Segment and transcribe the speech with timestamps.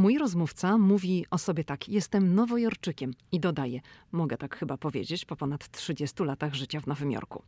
[0.00, 3.80] Mój rozmówca mówi o sobie tak: Jestem nowojorczykiem i dodaje:
[4.12, 7.42] Mogę tak chyba powiedzieć po ponad 30 latach życia w Nowym Jorku.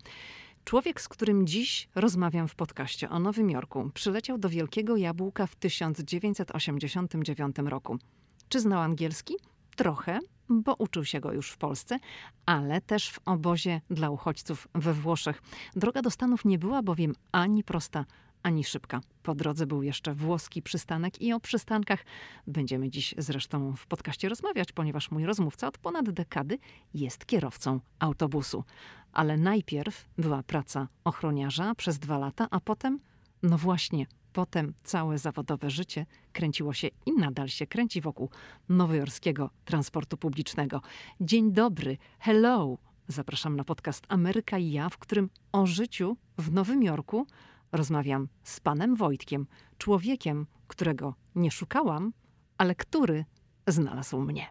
[0.65, 5.57] Człowiek, z którym dziś rozmawiam w podcaście o Nowym Jorku, przyleciał do Wielkiego Jabłka w
[5.57, 7.99] 1989 roku.
[8.49, 9.35] Czy znał angielski?
[9.77, 11.99] Trochę, bo uczył się go już w Polsce,
[12.47, 15.43] ale też w obozie dla uchodźców we Włoszech.
[15.77, 18.05] Droga do Stanów nie była bowiem ani prosta,
[18.43, 19.01] ani szybka.
[19.23, 22.05] Po drodze był jeszcze włoski przystanek i o przystankach
[22.47, 26.59] będziemy dziś zresztą w podcaście rozmawiać, ponieważ mój rozmówca od ponad dekady
[26.95, 28.65] jest kierowcą autobusu.
[29.13, 33.01] Ale najpierw była praca ochroniarza przez dwa lata, a potem,
[33.43, 38.31] no właśnie, potem całe zawodowe życie kręciło się i nadal się kręci wokół
[38.69, 40.81] nowojorskiego transportu publicznego.
[41.21, 42.79] Dzień dobry, hello!
[43.09, 47.27] Zapraszam na podcast Ameryka i ja, w którym o życiu w Nowym Jorku
[47.73, 49.47] rozmawiam z panem Wojtkiem,
[49.79, 52.13] człowiekiem, którego nie szukałam,
[52.59, 53.25] ale który
[53.67, 54.49] znalazł mnie.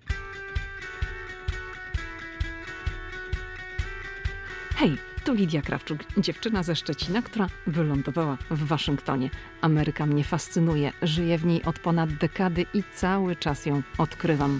[4.75, 9.29] Hej, tu Lidia Krawczuk, dziewczyna ze Szczecina, która wylądowała w Waszyngtonie.
[9.61, 14.59] Ameryka mnie fascynuje, żyję w niej od ponad dekady i cały czas ją odkrywam.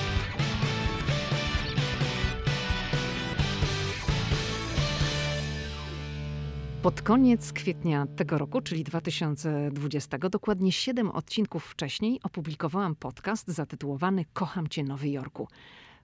[6.81, 14.67] Pod koniec kwietnia tego roku, czyli 2020, dokładnie 7 odcinków wcześniej, opublikowałam podcast zatytułowany Kocham
[14.67, 15.47] Cię Nowy Jorku.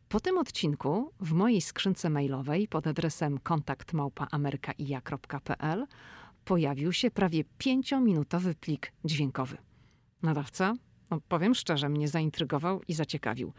[0.10, 5.88] Po tym odcinku w mojej skrzynce mailowej pod adresem kontaktmałpaamerykaija.pl
[6.46, 9.58] pojawił się prawie pięciominutowy plik dźwiękowy.
[10.22, 10.74] Nadawca,
[11.12, 13.54] no powiem szczerze, mnie zaintrygował i zaciekawił.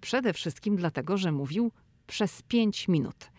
[0.00, 1.72] Przede wszystkim dlatego, że mówił
[2.06, 3.30] przez pięć minut.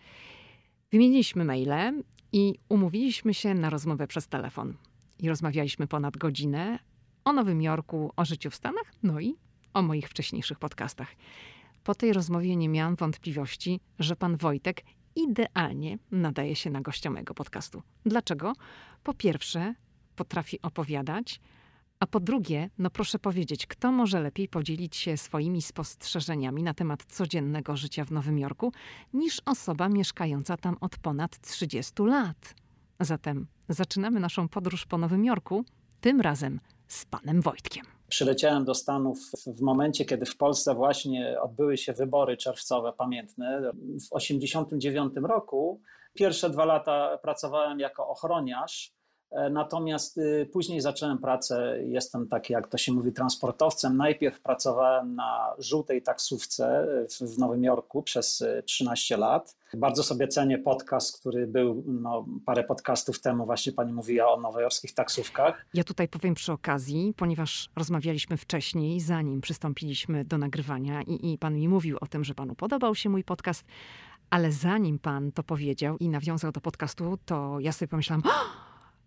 [0.92, 4.76] Wymieniliśmy maile i umówiliśmy się na rozmowę przez telefon.
[5.18, 6.78] I rozmawialiśmy ponad godzinę
[7.24, 9.34] o Nowym Jorku, o życiu w Stanach, no i
[9.74, 11.08] o moich wcześniejszych podcastach.
[11.84, 14.82] Po tej rozmowie nie miałam wątpliwości, że pan Wojtek
[15.16, 17.82] idealnie nadaje się na gościa mojego podcastu.
[18.06, 18.52] Dlaczego?
[19.02, 19.74] Po pierwsze,
[20.16, 21.40] potrafi opowiadać,
[22.00, 27.04] a po drugie, no proszę powiedzieć, kto może lepiej podzielić się swoimi spostrzeżeniami na temat
[27.04, 28.72] codziennego życia w Nowym Jorku
[29.12, 32.54] niż osoba mieszkająca tam od ponad 30 lat?
[33.00, 35.64] Zatem zaczynamy naszą podróż po Nowym Jorku,
[36.00, 37.84] tym razem z panem Wojtkiem.
[38.08, 43.60] Przyleciałem do Stanów w momencie, kiedy w Polsce właśnie odbyły się wybory czerwcowe pamiętne.
[43.74, 45.80] W 1989 roku
[46.14, 48.92] pierwsze dwa lata pracowałem jako ochroniarz
[49.50, 53.96] natomiast y, później zacząłem pracę, jestem taki, jak to się mówi, transportowcem.
[53.96, 56.86] Najpierw pracowałem na żółtej taksówce
[57.20, 59.56] w Nowym Jorku przez 13 y, lat.
[59.74, 64.94] Bardzo sobie cenię podcast, który był no, parę podcastów temu, właśnie pani mówiła o nowojorskich
[64.94, 65.66] taksówkach.
[65.74, 71.54] Ja tutaj powiem przy okazji, ponieważ rozmawialiśmy wcześniej, zanim przystąpiliśmy do nagrywania, i, i pan
[71.54, 73.64] mi mówił o tym, że panu podobał się mój podcast.
[74.30, 78.22] Ale zanim pan to powiedział i nawiązał do podcastu, to ja sobie pomyślałam,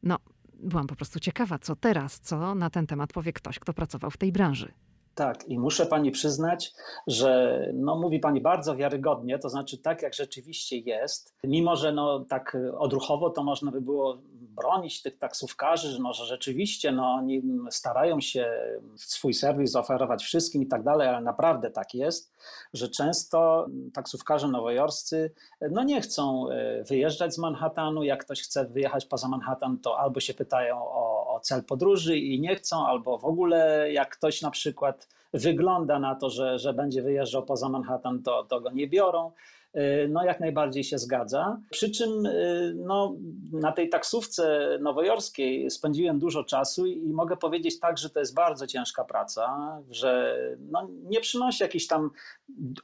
[0.04, 0.18] no,
[0.64, 4.18] byłam po prostu ciekawa, co teraz, co na ten temat powie ktoś, kto pracował w
[4.18, 4.72] tej branży.
[5.16, 6.74] Tak, i muszę pani przyznać,
[7.08, 11.34] że no, mówi pani bardzo wiarygodnie, to znaczy tak, jak rzeczywiście jest.
[11.44, 16.92] Mimo, że no, tak odruchowo to można by było bronić tych taksówkarzy, że może rzeczywiście
[16.92, 18.52] no, oni starają się
[18.96, 22.34] swój serwis oferować wszystkim i tak dalej, ale naprawdę tak jest,
[22.74, 25.32] że często taksówkarze nowojorscy
[25.72, 28.04] no, nie chcą e, wyjeżdżać z Manhattanu.
[28.04, 32.56] Jak ktoś chce wyjechać poza Manhattan, to albo się pytają o cel podróży i nie
[32.56, 37.46] chcą, albo w ogóle jak ktoś na przykład wygląda na to, że, że będzie wyjeżdżał
[37.46, 39.32] poza Manhattan, to, to go nie biorą.
[39.78, 41.58] Y, no jak najbardziej się zgadza.
[41.70, 43.16] Przy czym y, no,
[43.52, 48.68] na tej taksówce nowojorskiej spędziłem dużo czasu i mogę powiedzieć tak, że to jest bardzo
[48.68, 52.10] ciężka praca, że no, nie przynosi jakichś tam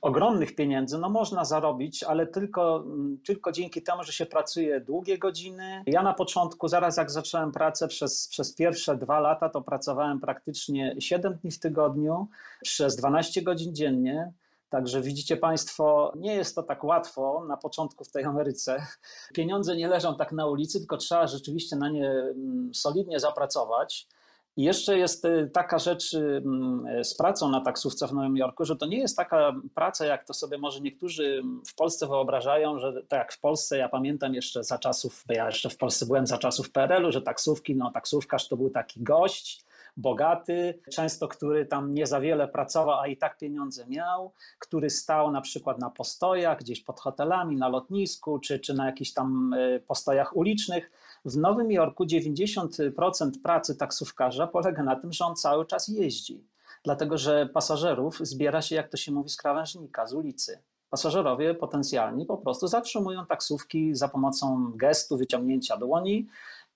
[0.02, 2.86] ogromnych pieniędzy, no można zarobić, ale tylko,
[3.26, 5.84] tylko dzięki temu, że się pracuje długie godziny.
[5.88, 10.96] Ja na początku, zaraz jak zacząłem pracę przez, przez pierwsze dwa lata, to pracowałem praktycznie
[11.00, 12.28] 7 dni w tygodniu,
[12.62, 14.32] przez 12 godzin dziennie.
[14.70, 18.86] Także widzicie Państwo, nie jest to tak łatwo na początku w tej Ameryce.
[19.34, 24.08] Pieniądze nie leżą tak na ulicy, tylko trzeba rzeczywiście na nie mm, solidnie zapracować.
[24.58, 28.66] I jeszcze jest y, taka rzecz y, mm, z pracą na taksówce w Nowym Jorku,
[28.66, 32.94] że to nie jest taka praca, jak to sobie może niektórzy w Polsce wyobrażają, że
[33.08, 36.38] tak jak w Polsce, ja pamiętam jeszcze za czasów, ja jeszcze w Polsce byłem za
[36.38, 39.66] czasów PRL-u, że taksówki, no taksówkarz to był taki gość,
[39.98, 45.32] bogaty, często który tam nie za wiele pracował, a i tak pieniądze miał, który stał
[45.32, 49.84] na przykład na postojach gdzieś pod hotelami, na lotnisku, czy, czy na jakichś tam y,
[49.88, 50.92] postojach ulicznych.
[51.26, 56.44] W Nowym Jorku 90% pracy taksówkarza polega na tym, że on cały czas jeździ,
[56.84, 60.60] dlatego że pasażerów zbiera się, jak to się mówi, z krawężnika, z ulicy.
[60.90, 66.28] Pasażerowie potencjalni po prostu zatrzymują taksówki za pomocą gestu, wyciągnięcia dłoni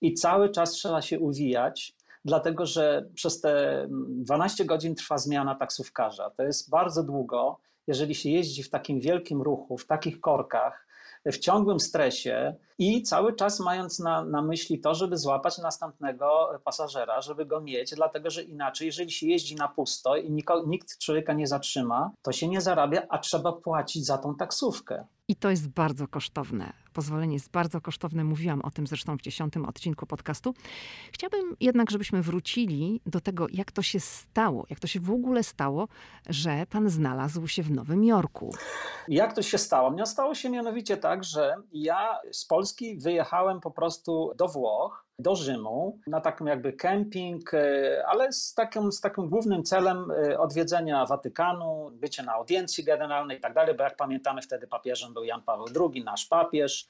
[0.02, 1.96] i cały czas trzeba się uwijać,
[2.26, 6.30] dlatego że przez te 12 godzin trwa zmiana taksówkarza.
[6.30, 10.88] To jest bardzo długo, jeżeli się jeździ w takim wielkim ruchu, w takich korkach,
[11.26, 17.22] w ciągłym stresie i cały czas mając na, na myśli to, żeby złapać następnego pasażera,
[17.22, 21.34] żeby go mieć, dlatego że inaczej, jeżeli się jeździ na pusto i niko, nikt człowieka
[21.34, 25.06] nie zatrzyma, to się nie zarabia, a trzeba płacić za tą taksówkę.
[25.28, 26.74] I to jest bardzo kosztowne.
[26.94, 28.24] Pozwolenie jest bardzo kosztowne.
[28.24, 30.54] Mówiłam o tym zresztą w dziesiątym odcinku podcastu.
[31.12, 35.44] Chciałabym jednak, żebyśmy wrócili do tego, jak to się stało, jak to się w ogóle
[35.44, 35.88] stało,
[36.30, 38.56] że pan znalazł się w Nowym Jorku.
[39.08, 39.92] Jak to się stało?
[39.92, 45.36] No, stało się mianowicie tak, że ja z Polski wyjechałem po prostu do Włoch do
[45.36, 51.06] Rzymu na takim jakby kemping, e, ale z takim, z takim głównym celem e, odwiedzenia
[51.06, 55.42] Watykanu, bycie na audiencji generalnej i tak dalej, bo jak pamiętamy wtedy papieżem był Jan
[55.42, 56.88] Paweł II, nasz papież.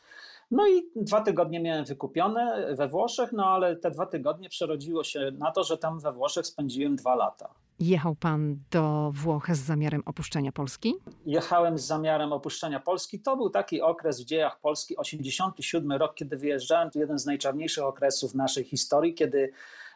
[0.52, 5.32] No i dwa tygodnie miałem wykupione we Włoszech, no ale te dwa tygodnie przerodziło się
[5.32, 7.50] na to, że tam we Włoszech spędziłem dwa lata.
[7.80, 10.94] Jechał pan do Włoch z zamiarem opuszczenia Polski?
[11.26, 13.20] Jechałem z zamiarem opuszczenia Polski.
[13.20, 16.92] To był taki okres w dziejach Polski, 87 rok, kiedy wyjeżdżałem.
[16.92, 19.52] To jeden z najczarniejszych okresów naszej historii, kiedy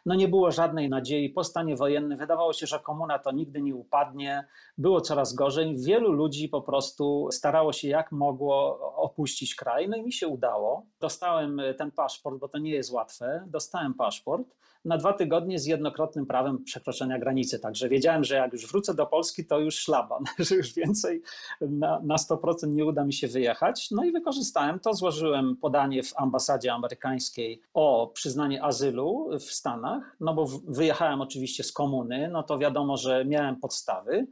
[0.06, 2.18] no nie było żadnej nadziei po stanie wojennym.
[2.18, 4.44] Wydawało się, że komuna to nigdy nie upadnie.
[4.78, 5.76] Było coraz gorzej.
[5.76, 9.88] Wielu ludzi po prostu starało się jak mogło opuścić kraj.
[9.88, 10.86] No i mi się udało.
[11.00, 13.44] Dostałem ten paszport, bo to nie jest łatwe.
[13.46, 14.48] Dostałem paszport
[14.84, 17.58] na dwa tygodnie z jednokrotnym prawem przekroczenia granicy.
[17.58, 21.22] Także wiedziałem, że jak już wrócę do Polski, to już szlaban, że już więcej
[21.60, 23.90] na, na 100% nie uda mi się wyjechać.
[23.90, 30.34] No i wykorzystałem to, złożyłem podanie w ambasadzie amerykańskiej o przyznanie azylu w Stanach, no
[30.34, 34.26] bo wyjechałem oczywiście z komuny, no to wiadomo, że miałem podstawy.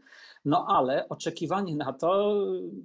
[0.45, 2.35] No ale oczekiwanie na to,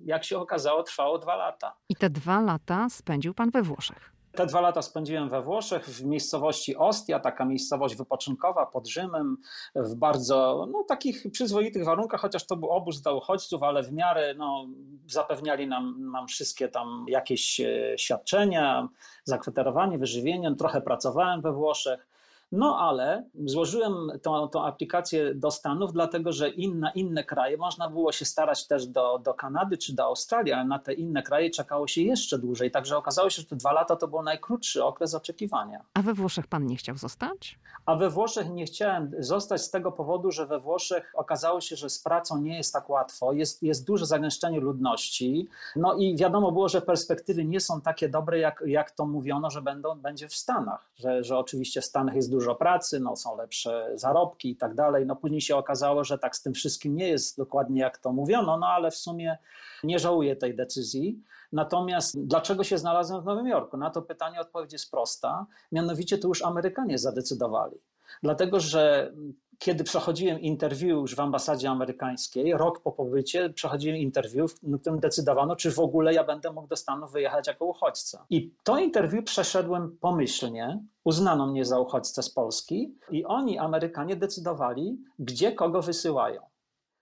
[0.05, 1.75] jak się okazało, trwało dwa lata.
[1.89, 4.10] I te dwa lata spędził pan we Włoszech.
[4.31, 9.37] Te dwa lata spędziłem we Włoszech, w miejscowości Ostia, taka miejscowość wypoczynkowa pod Rzymem,
[9.75, 14.33] w bardzo no, takich przyzwoitych warunkach, chociaż to był obóz dla uchodźców, ale w miarę
[14.37, 14.67] no,
[15.07, 18.87] zapewniali nam, nam wszystkie tam jakieś e, świadczenia,
[19.23, 20.55] zakwaterowanie, wyżywienie.
[20.55, 22.10] Trochę pracowałem we Włoszech.
[22.51, 27.89] No ale złożyłem tą, tą aplikację do Stanów, dlatego że in, na inne kraje można
[27.89, 31.49] było się starać też do, do Kanady czy do Australii, ale na te inne kraje
[31.49, 32.71] czekało się jeszcze dłużej.
[32.71, 35.85] Także okazało się, że te dwa lata to był najkrótszy okres oczekiwania.
[35.93, 37.59] A we Włoszech pan nie chciał zostać?
[37.85, 41.89] A we Włoszech nie chciałem zostać z tego powodu, że we Włoszech okazało się, że
[41.89, 43.33] z pracą nie jest tak łatwo.
[43.33, 45.47] Jest, jest duże zagęszczenie ludności.
[45.75, 49.61] No i wiadomo było, że perspektywy nie są takie dobre, jak, jak to mówiono, że
[49.61, 50.91] będą, będzie w Stanach.
[50.95, 54.75] Że, że oczywiście w Stanach jest dużo dużo pracy, no, są lepsze zarobki i tak
[54.75, 55.05] dalej.
[55.05, 58.57] No, później się okazało, że tak z tym wszystkim nie jest dokładnie jak to mówiono,
[58.57, 59.37] no ale w sumie
[59.83, 61.23] nie żałuję tej decyzji.
[61.51, 63.77] Natomiast dlaczego się znalazłem w Nowym Jorku?
[63.77, 65.45] Na to pytanie odpowiedź jest prosta.
[65.71, 67.77] Mianowicie to już Amerykanie zadecydowali.
[68.23, 69.13] Dlatego, że
[69.61, 75.55] kiedy przechodziłem interview już w ambasadzie amerykańskiej, rok po pobycie, przechodziłem interview, w którym decydowano,
[75.55, 78.25] czy w ogóle ja będę mógł do Stanów wyjechać jako uchodźca.
[78.29, 84.97] I to interview przeszedłem pomyślnie, uznano mnie za uchodźcę z Polski i oni, Amerykanie, decydowali,
[85.19, 86.41] gdzie kogo wysyłają.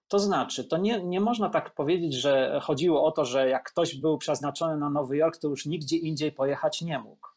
[0.07, 3.95] To znaczy, to nie, nie można tak powiedzieć, że chodziło o to, że jak ktoś
[3.95, 7.27] był przeznaczony na Nowy Jork, to już nigdzie indziej pojechać nie mógł.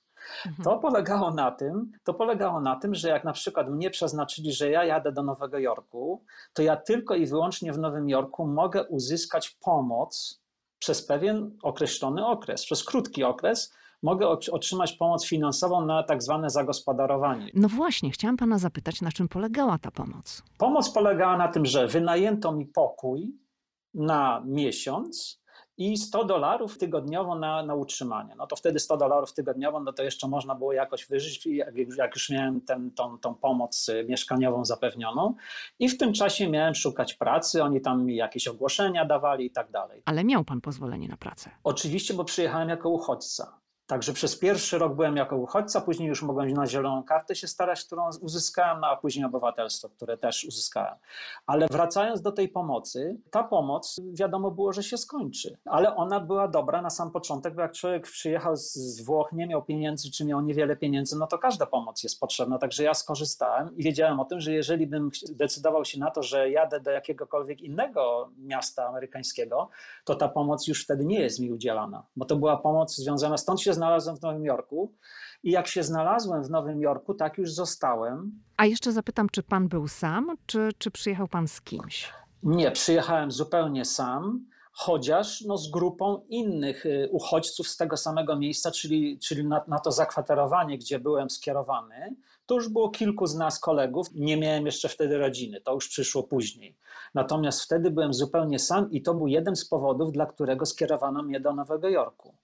[0.46, 0.64] Mhm.
[0.64, 4.70] To polegało na tym, to polegało na tym, że jak na przykład mnie przeznaczyli, że
[4.70, 9.50] ja jadę do Nowego Jorku, to ja tylko i wyłącznie w Nowym Jorku mogę uzyskać
[9.50, 10.42] pomoc
[10.78, 17.50] przez pewien określony okres, przez krótki okres, mogę otrzymać pomoc finansową na tak zwane zagospodarowanie.
[17.54, 20.42] No właśnie, chciałam pana zapytać, na czym polegała ta pomoc?
[20.58, 23.32] Pomoc polegała na tym, że wynajęto mi pokój
[23.94, 25.41] na miesiąc
[25.78, 28.34] i 100 dolarów tygodniowo na, na utrzymanie.
[28.36, 32.14] No to wtedy 100 dolarów tygodniowo, no to jeszcze można było jakoś wyżyć, jak, jak
[32.14, 35.34] już miałem ten, tą, tą pomoc y, mieszkaniową zapewnioną.
[35.78, 39.70] I w tym czasie miałem szukać pracy, oni tam mi jakieś ogłoszenia dawali i tak
[39.70, 40.02] dalej.
[40.04, 41.50] Ale miał pan pozwolenie na pracę?
[41.64, 43.61] Oczywiście, bo przyjechałem jako uchodźca.
[43.92, 47.84] Także przez pierwszy rok byłem jako uchodźca, później już mogłem na zieloną kartę się starać,
[47.84, 50.94] którą uzyskałem, no a później obywatelstwo, które też uzyskałem.
[51.46, 56.48] Ale wracając do tej pomocy, ta pomoc wiadomo było, że się skończy, ale ona była
[56.48, 60.40] dobra na sam początek, bo jak człowiek przyjechał z Włoch, nie miał pieniędzy, czy miał
[60.40, 62.58] niewiele pieniędzy, no to każda pomoc jest potrzebna.
[62.58, 66.50] Także ja skorzystałem i wiedziałem o tym, że jeżeli bym decydował się na to, że
[66.50, 69.68] jadę do jakiegokolwiek innego miasta amerykańskiego,
[70.04, 73.60] to ta pomoc już wtedy nie jest mi udzielana, bo to była pomoc związana, stąd
[73.60, 74.92] się znalazłem w Nowym Jorku.
[75.42, 78.42] I jak się znalazłem w Nowym Jorku, tak już zostałem.
[78.56, 82.12] A jeszcze zapytam, czy pan był sam, czy, czy przyjechał pan z kimś?
[82.42, 88.70] Nie, przyjechałem zupełnie sam, chociaż no, z grupą innych y, uchodźców z tego samego miejsca,
[88.70, 92.16] czyli, czyli na, na to zakwaterowanie, gdzie byłem skierowany.
[92.46, 94.06] To już było kilku z nas kolegów.
[94.14, 96.76] Nie miałem jeszcze wtedy rodziny, to już przyszło później.
[97.14, 101.40] Natomiast wtedy byłem zupełnie sam i to był jeden z powodów, dla którego skierowano mnie
[101.40, 102.34] do Nowego Jorku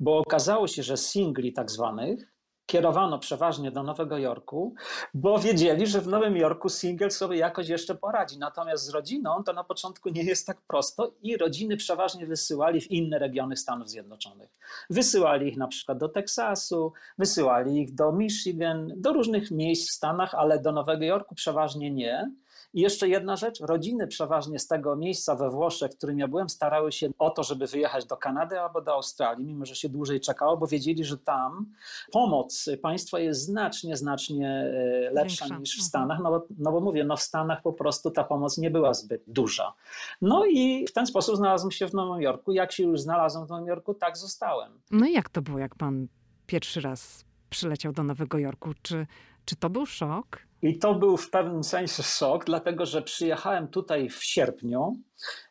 [0.00, 4.74] bo okazało się, że singli tak zwanych kierowano przeważnie do Nowego Jorku,
[5.14, 8.38] bo wiedzieli, że w Nowym Jorku single sobie jakoś jeszcze poradzi.
[8.38, 12.90] Natomiast z rodziną to na początku nie jest tak prosto i rodziny przeważnie wysyłali w
[12.90, 14.50] inne regiony Stanów Zjednoczonych.
[14.90, 20.34] Wysyłali ich na przykład do Teksasu, wysyłali ich do Michigan, do różnych miejsc w Stanach,
[20.34, 22.30] ale do Nowego Jorku przeważnie nie.
[22.74, 26.48] I jeszcze jedna rzecz, rodziny przeważnie z tego miejsca we Włoszech, w którym ja byłem,
[26.48, 30.20] starały się o to, żeby wyjechać do Kanady albo do Australii, mimo że się dłużej
[30.20, 31.66] czekało, bo wiedzieli, że tam
[32.12, 35.58] pomoc państwa jest znacznie, znacznie e, lepsza Większa.
[35.58, 35.88] niż w mhm.
[35.88, 38.94] Stanach, no bo, no bo mówię, no w Stanach po prostu ta pomoc nie była
[38.94, 39.74] zbyt duża.
[40.20, 42.52] No i w ten sposób znalazłem się w Nowym Jorku.
[42.52, 44.80] Jak się już znalazłem w Nowym Jorku, tak zostałem.
[44.90, 46.08] No i jak to było, jak pan
[46.46, 48.70] pierwszy raz przyleciał do Nowego Jorku?
[48.82, 49.06] Czy,
[49.44, 50.38] czy to był szok?
[50.66, 54.96] I to był w pewnym sensie szok, dlatego że przyjechałem tutaj w sierpniu,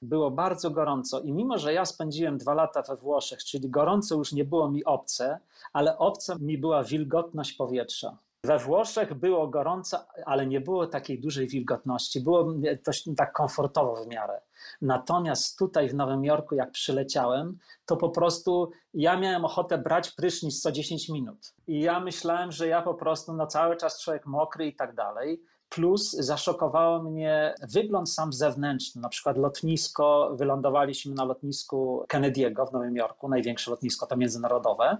[0.01, 4.33] było bardzo gorąco i mimo, że ja spędziłem dwa lata we Włoszech, czyli gorąco już
[4.33, 5.39] nie było mi obce,
[5.73, 8.17] ale obca mi była wilgotność powietrza.
[8.43, 12.21] We Włoszech było gorąco, ale nie było takiej dużej wilgotności.
[12.21, 12.53] Było
[12.85, 14.41] dość tak komfortowo w miarę.
[14.81, 20.61] Natomiast tutaj w Nowym Jorku, jak przyleciałem, to po prostu ja miałem ochotę brać prysznic
[20.61, 21.53] co 10 minut.
[21.67, 25.41] I ja myślałem, że ja po prostu no, cały czas człowiek mokry i tak dalej.
[25.69, 29.01] Plus zaszokowało mnie wygląd sam zewnętrzny.
[29.01, 34.97] Na przykład lotnisko, wylądowaliśmy na lotnisku Kennedy'ego w Nowym Jorku, największe lotnisko to międzynarodowe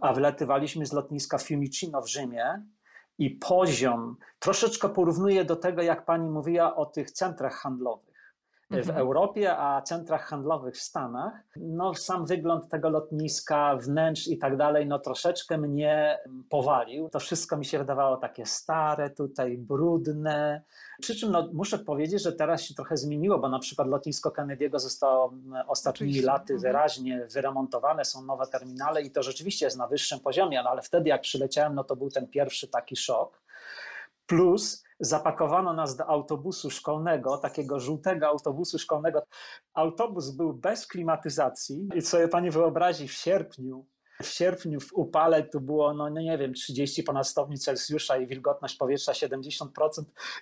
[0.00, 2.62] a wylatywaliśmy z lotniska Fiumicino w Rzymie
[3.18, 8.15] i poziom troszeczkę porównuje do tego, jak pani mówiła o tych centrach handlowych
[8.70, 8.98] w mhm.
[8.98, 11.32] Europie, a centrach handlowych w Stanach.
[11.56, 16.18] No, sam wygląd tego lotniska, wnętrz i tak dalej, no troszeczkę mnie
[16.48, 17.08] powalił.
[17.08, 20.62] To wszystko mi się wydawało takie stare, tutaj brudne.
[21.00, 24.78] Przy czym no, muszę powiedzieć, że teraz się trochę zmieniło, bo na przykład lotnisko Kennedy'ego
[24.78, 25.32] zostało
[25.66, 26.26] ostatnimi Oczywiście.
[26.26, 26.60] laty mhm.
[26.60, 31.08] wyraźnie wyremontowane, są nowe terminale i to rzeczywiście jest na wyższym poziomie, no, ale wtedy
[31.08, 33.42] jak przyleciałem, no to był ten pierwszy taki szok.
[34.26, 39.22] Plus zapakowano nas do autobusu szkolnego, takiego żółtego autobusu szkolnego.
[39.74, 41.88] Autobus był bez klimatyzacji.
[41.94, 43.86] I sobie pani wyobrazi w sierpniu,
[44.22, 48.76] w sierpniu w upale to było, no nie wiem, 30 ponad stopni Celsjusza i wilgotność
[48.76, 49.66] powietrza 70%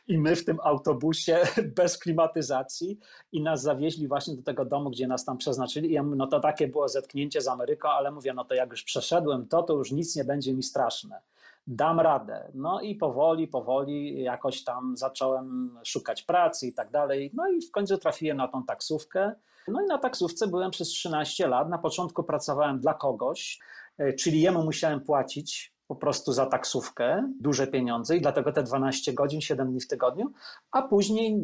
[0.09, 1.39] i my w tym autobusie
[1.77, 2.99] bez klimatyzacji.
[3.33, 5.95] I nas zawieźli właśnie do tego domu, gdzie nas tam przeznaczyli.
[5.95, 9.49] I no to takie było zetknięcie z Ameryką, ale mówię, no to jak już przeszedłem
[9.49, 11.21] to, to już nic nie będzie mi straszne
[11.67, 12.51] dam radę.
[12.55, 17.31] No i powoli, powoli jakoś tam zacząłem szukać pracy i tak dalej.
[17.35, 19.33] No i w końcu trafiłem na tą taksówkę.
[19.69, 21.69] No i na taksówce byłem przez 13 lat.
[21.69, 23.59] Na początku pracowałem dla kogoś,
[23.99, 29.13] e, czyli jemu musiałem płacić po prostu za taksówkę duże pieniądze i dlatego te 12
[29.13, 30.33] godzin, 7 dni w tygodniu,
[30.71, 31.43] a później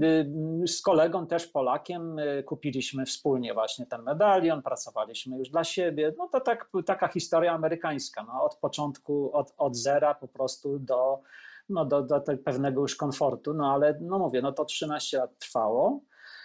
[0.62, 6.14] y, z kolegą też Polakiem y, kupiliśmy wspólnie właśnie ten medalion, pracowaliśmy już dla siebie.
[6.18, 11.20] No to tak, taka historia amerykańska, no, od początku, od, od zera po prostu do,
[11.68, 16.00] no, do, do pewnego już komfortu, no ale no mówię, no to 13 lat trwało.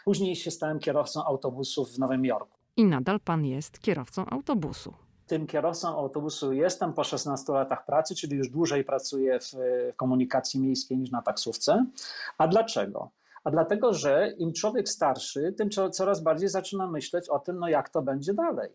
[0.06, 2.58] Później się stałem kierowcą autobusów w Nowym Jorku.
[2.78, 8.38] I nadal pan jest kierowcą autobusu tym kierowcą autobusu jestem po 16 latach pracy, czyli
[8.38, 9.54] już dłużej pracuję w,
[9.96, 11.86] komunikacji miejskiej niż na taksówce.
[12.38, 13.10] A dlaczego?
[13.44, 17.90] A dlatego, że im człowiek starszy, tym coraz bardziej zaczyna myśleć o tym, no jak
[17.90, 18.70] to będzie dalej.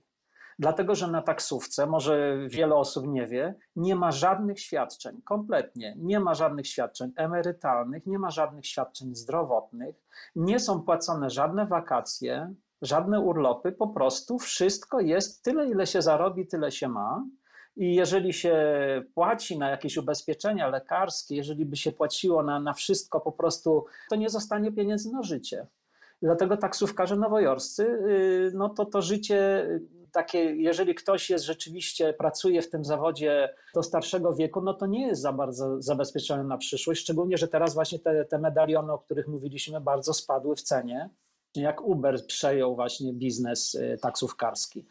[0.58, 5.94] Dlatego, że na taksówce, może wiele osób nie wie, nie ma żadnych świadczeń, kompletnie.
[5.98, 9.96] Nie ma żadnych świadczeń emerytalnych, nie ma żadnych świadczeń zdrowotnych,
[10.36, 16.46] nie są płacone żadne wakacje, żadne urlopy, po prostu wszystko jest tyle, ile się zarobi,
[16.46, 17.24] tyle się ma.
[17.76, 18.54] I jeżeli się
[19.14, 24.16] płaci na jakieś ubezpieczenia lekarskie, jeżeli by się płaciło na, na wszystko, po prostu to
[24.16, 25.66] nie zostanie pieniędzy na życie.
[26.22, 29.68] Dlatego taksówkarze nowojorscy, y, no to to życie
[30.12, 35.06] takie, jeżeli ktoś jest rzeczywiście, pracuje w tym zawodzie do starszego wieku, no to nie
[35.06, 39.28] jest za bardzo zabezpieczony na przyszłość, szczególnie, że teraz właśnie te, te medaliony, o których
[39.28, 41.10] mówiliśmy, bardzo spadły w cenie
[41.56, 44.86] jak Uber przejął właśnie biznes y, taksówkarski.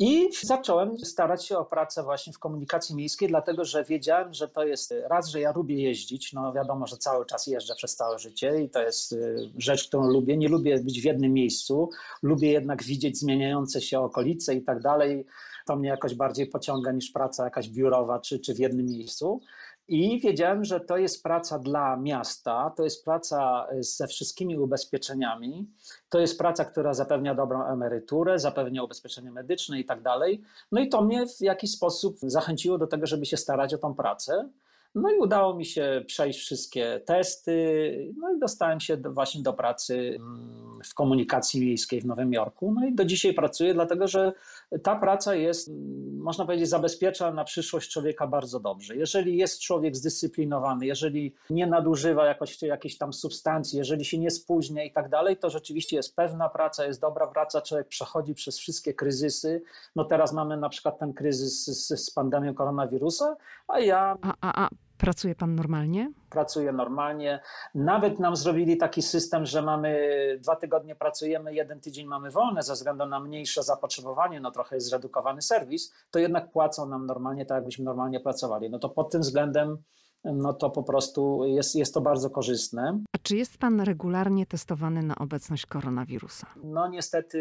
[0.00, 4.64] I zacząłem starać się o pracę właśnie w komunikacji miejskiej, dlatego że wiedziałem, że to
[4.64, 6.32] jest raz, że ja lubię jeździć.
[6.32, 10.06] No wiadomo, że cały czas jeżdżę przez całe życie i to jest y, rzecz, którą
[10.06, 10.36] lubię.
[10.36, 11.90] Nie lubię być w jednym miejscu,
[12.22, 15.26] lubię jednak widzieć zmieniające się okolice i tak dalej.
[15.66, 19.40] To mnie jakoś bardziej pociąga niż praca jakaś biurowa czy, czy w jednym miejscu.
[19.88, 25.66] I wiedziałem, że to jest praca dla miasta, to jest praca ze wszystkimi ubezpieczeniami,
[26.08, 30.42] to jest praca, która zapewnia dobrą emeryturę, zapewnia ubezpieczenie medyczne i tak dalej.
[30.72, 33.94] No i to mnie w jakiś sposób zachęciło do tego, żeby się starać o tą
[33.94, 34.48] pracę.
[34.94, 39.52] No i udało mi się przejść wszystkie testy, no i dostałem się do, właśnie do
[39.52, 42.72] pracy mm, w komunikacji miejskiej w Nowym Jorku.
[42.72, 44.32] No i do dzisiaj pracuję, dlatego że
[44.82, 48.96] ta praca jest, mm, można powiedzieć, zabezpiecza na przyszłość człowieka bardzo dobrze.
[48.96, 54.84] Jeżeli jest człowiek zdyscyplinowany, jeżeli nie nadużywa jakoś, jakiejś tam substancji, jeżeli się nie spóźnia
[54.84, 58.94] i tak dalej, to rzeczywiście jest pewna praca, jest dobra praca, człowiek przechodzi przez wszystkie
[58.94, 59.62] kryzysy.
[59.96, 63.36] No teraz mamy na przykład ten kryzys z, z pandemią koronawirusa,
[63.68, 64.16] a ja...
[64.22, 64.68] A, a, a
[64.98, 66.12] Pracuje pan normalnie?
[66.30, 67.40] Pracuję normalnie.
[67.74, 69.98] Nawet nam zrobili taki system, że mamy
[70.42, 74.88] dwa tygodnie pracujemy, jeden tydzień mamy wolne ze względu na mniejsze zapotrzebowanie, no trochę jest
[74.88, 78.70] zredukowany serwis, to jednak płacą nam normalnie tak, jakbyśmy normalnie pracowali.
[78.70, 79.78] No to pod tym względem
[80.24, 83.00] no to po prostu jest, jest to bardzo korzystne.
[83.28, 86.46] Czy jest pan regularnie testowany na obecność koronawirusa?
[86.64, 87.38] No niestety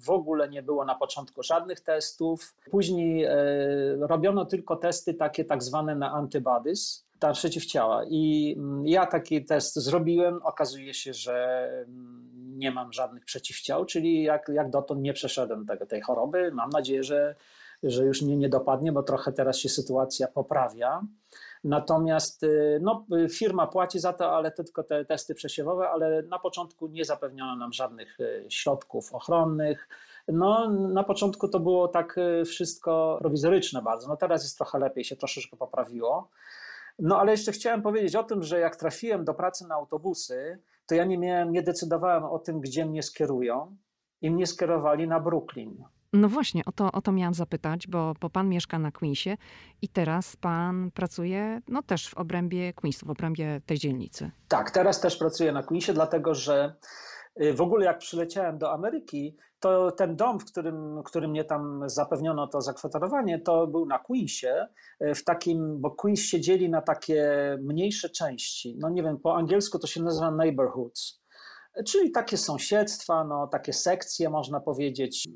[0.00, 2.54] w ogóle nie było na początku żadnych testów.
[2.70, 3.36] Później e,
[4.00, 8.04] robiono tylko testy takie tak zwane na antibodies, ta przeciwciała.
[8.04, 10.40] I mm, ja taki test zrobiłem.
[10.42, 15.86] Okazuje się, że mm, nie mam żadnych przeciwciał, czyli jak, jak dotąd nie przeszedłem tego,
[15.86, 16.52] tej choroby.
[16.52, 17.34] Mam nadzieję, że,
[17.82, 21.02] że już mnie nie dopadnie, bo trochę teraz się sytuacja poprawia.
[21.64, 26.86] Natomiast y, no, firma płaci za to, ale tylko te testy przesiewowe, ale na początku
[26.86, 29.88] nie zapewniono nam żadnych y, środków ochronnych.
[30.28, 34.08] No, na początku to było tak y, wszystko prowizoryczne bardzo.
[34.08, 36.30] No teraz jest trochę lepiej, się troszeczkę poprawiło.
[36.98, 40.94] No ale jeszcze chciałem powiedzieć o tym, że jak trafiłem do pracy na autobusy, to
[40.94, 43.76] ja nie miałem, nie decydowałem o tym, gdzie mnie skierują
[44.22, 45.84] i mnie skierowali na Brooklyn.
[46.12, 49.36] No właśnie, o to, o to miałam zapytać, bo, bo pan mieszka na Queensie
[49.82, 54.30] i teraz pan pracuje no też w obrębie Queensu, w obrębie tej dzielnicy.
[54.48, 56.74] Tak, teraz też pracuję na Queensie, dlatego że
[57.42, 61.82] y, w ogóle jak przyleciałem do Ameryki, to ten dom, w którym, którym mnie tam
[61.86, 64.66] zapewniono to zakwaterowanie, to był na Queensie,
[65.02, 68.76] y, w takim, bo Queens się dzieli na takie mniejsze części.
[68.78, 71.17] No nie wiem, po angielsku to się nazywa neighborhoods
[71.86, 75.28] czyli takie sąsiedztwa, no, takie sekcje, można powiedzieć,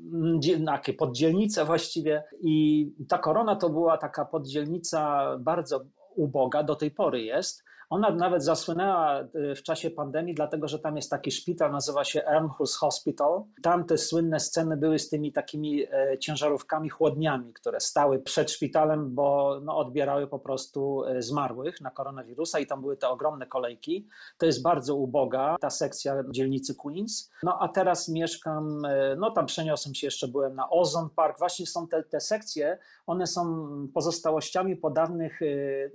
[0.65, 2.23] takie poddzielnice właściwie.
[2.41, 8.43] I ta korona to była taka poddzielnica bardzo uboga, do tej pory jest, ona nawet
[8.43, 13.43] zasłynęła y, w czasie pandemii, dlatego że tam jest taki szpital, nazywa się Elmhurst Hospital.
[13.63, 19.15] Tam te słynne sceny były z tymi takimi e, ciężarówkami chłodniami, które stały przed szpitalem,
[19.15, 24.07] bo no, odbierały po prostu e, zmarłych na koronawirusa i tam były te ogromne kolejki.
[24.37, 27.31] To jest bardzo uboga ta sekcja dzielnicy Queens.
[27.43, 31.39] No a teraz mieszkam, e, no tam przeniosłem się jeszcze, byłem na Ozone Park.
[31.39, 35.39] Właśnie są te, te sekcje, one są pozostałościami po dawnych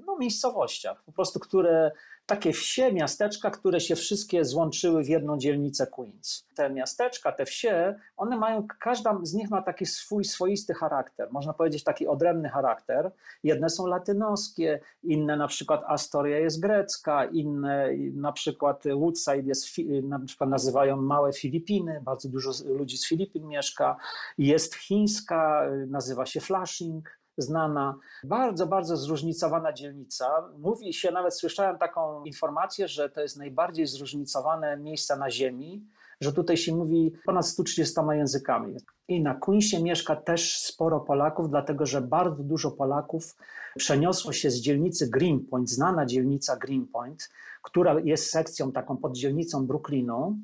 [0.07, 1.91] no, miejscowościach, po prostu, które
[2.29, 6.45] takie wsie, miasteczka, które się wszystkie złączyły w jedną dzielnicę Queens.
[6.55, 11.53] Te miasteczka, te wsie, one mają, każda z nich ma taki swój swoisty charakter, można
[11.53, 13.11] powiedzieć taki odrębny charakter.
[13.45, 19.67] Jedne są latynoskie, inne na przykład Astoria jest grecka, inne na przykład Woodside jest,
[20.03, 23.97] na przykład nazywają małe Filipiny, bardzo dużo ludzi z Filipin mieszka.
[24.39, 30.27] Jest chińska, nazywa się Flushing znana, bardzo, bardzo zróżnicowana dzielnica.
[30.59, 35.87] Mówi się, nawet słyszałem taką informację, że to jest najbardziej zróżnicowane miejsce na Ziemi,
[36.21, 38.77] że tutaj się mówi ponad 130 językami.
[39.09, 43.37] I na Queensie mieszka też sporo Polaków, dlatego że bardzo dużo Polaków
[43.77, 47.31] przeniosło się z dzielnicy Greenpoint, znana dzielnica Greenpoint,
[47.63, 50.39] która jest sekcją, taką poddzielnicą Brooklynu,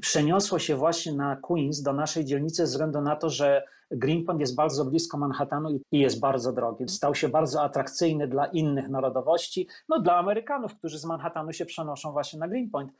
[0.00, 4.54] przeniosło się właśnie na Queens, do naszej dzielnicy, ze względu na to, że Greenpoint jest
[4.54, 6.88] bardzo blisko Manhattanu i jest bardzo drogi.
[6.88, 12.12] Stał się bardzo atrakcyjny dla innych narodowości, no dla Amerykanów, którzy z Manhattanu się przenoszą
[12.12, 12.92] właśnie na Greenpoint.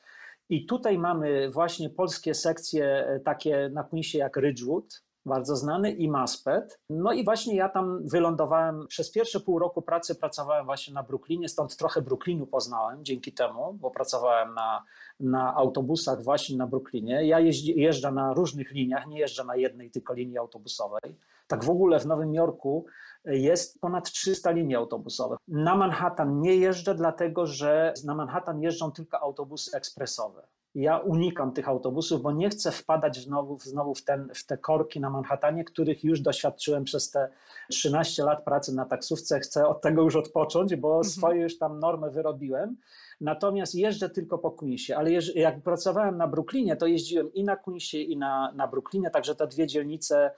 [0.48, 6.08] I tutaj mamy właśnie polskie sekcje e, takie na Queensie jak Ridgewood, bardzo znany, i
[6.08, 6.80] Maspet.
[6.90, 11.48] No i właśnie ja tam wylądowałem, przez pierwsze pół roku pracy pracowałem właśnie na Brooklynie,
[11.48, 14.84] stąd trochę Brooklynu poznałem dzięki temu, bo pracowałem na,
[15.20, 17.26] na autobusach właśnie na Brooklynie.
[17.26, 21.16] Ja jeździ, jeżdżę na różnych liniach, nie jeżdżę na jednej tylko linii autobusowej.
[21.46, 22.86] Tak w ogóle w Nowym Jorku
[23.24, 25.38] jest ponad 300 linii autobusowych.
[25.48, 30.46] Na Manhattan nie jeżdżę, dlatego że na Manhattan jeżdżą tylko autobusy ekspresowe.
[30.74, 35.00] Ja unikam tych autobusów, bo nie chcę wpadać znowu, znowu w, ten, w te korki
[35.00, 37.28] na Manhattanie, których już doświadczyłem przez te
[37.70, 39.40] 13 lat pracy na taksówce.
[39.40, 41.04] Chcę od tego już odpocząć, bo mhm.
[41.04, 42.76] swoje już tam normy wyrobiłem.
[43.24, 47.98] Natomiast jeżdżę tylko po Queensie, ale jak pracowałem na Brooklynie, to jeździłem i na Queensie,
[47.98, 50.30] i na, na Brooklynie, także te dwie dzielnice,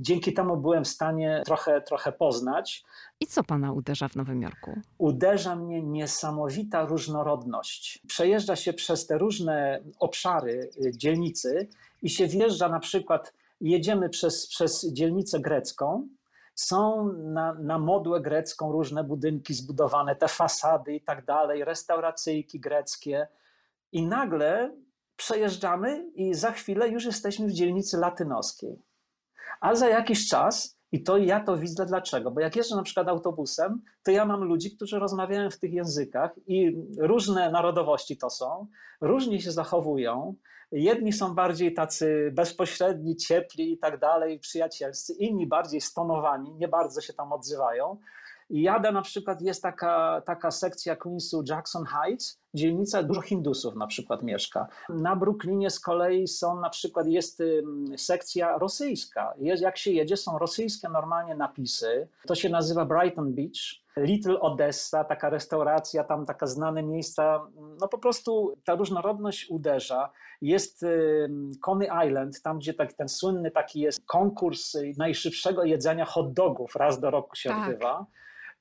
[0.00, 2.84] dzięki temu byłem w stanie trochę, trochę poznać.
[3.20, 4.80] I co pana uderza w Nowym Jorku?
[4.98, 8.02] Uderza mnie niesamowita różnorodność.
[8.06, 11.68] Przejeżdża się przez te różne obszary y, dzielnicy
[12.02, 16.08] i się wjeżdża na przykład, jedziemy przez, przez dzielnicę grecką,
[16.54, 23.28] są na, na modłę grecką różne budynki zbudowane, te fasady i tak dalej, restauracyjki greckie.
[23.92, 24.76] I nagle
[25.16, 28.82] przejeżdżamy i za chwilę już jesteśmy w dzielnicy latynoskiej.
[29.60, 33.08] A za jakiś czas, i to ja to widzę dlaczego, bo jak jeżdżę na przykład
[33.08, 38.66] autobusem, to ja mam ludzi, którzy rozmawiają w tych językach i różne narodowości to są,
[39.00, 40.34] różnie się zachowują,
[40.72, 47.00] Jedni są bardziej tacy bezpośredni, ciepli i tak dalej, przyjacielscy, inni bardziej stonowani, nie bardzo
[47.00, 47.96] się tam odzywają.
[48.50, 53.86] I jadę na przykład, jest taka, taka sekcja Queensu Jackson Heights, dzielnica, dużo Hindusów na
[53.86, 54.66] przykład mieszka.
[54.88, 57.42] Na Brooklynie z kolei są na przykład, jest
[57.96, 59.34] sekcja rosyjska.
[59.38, 62.08] Jest, jak się jedzie, są rosyjskie normalnie napisy.
[62.26, 63.80] To się nazywa Brighton Beach.
[63.96, 67.46] Little Odessa, taka restauracja, tam taka znane miejsca.
[67.80, 70.10] No po prostu ta różnorodność uderza.
[70.42, 70.86] Jest
[71.60, 77.00] Coney Island, tam gdzie tak, ten słynny taki jest konkurs najszybszego jedzenia hot dogów, raz
[77.00, 77.68] do roku się tak.
[77.68, 78.06] odbywa.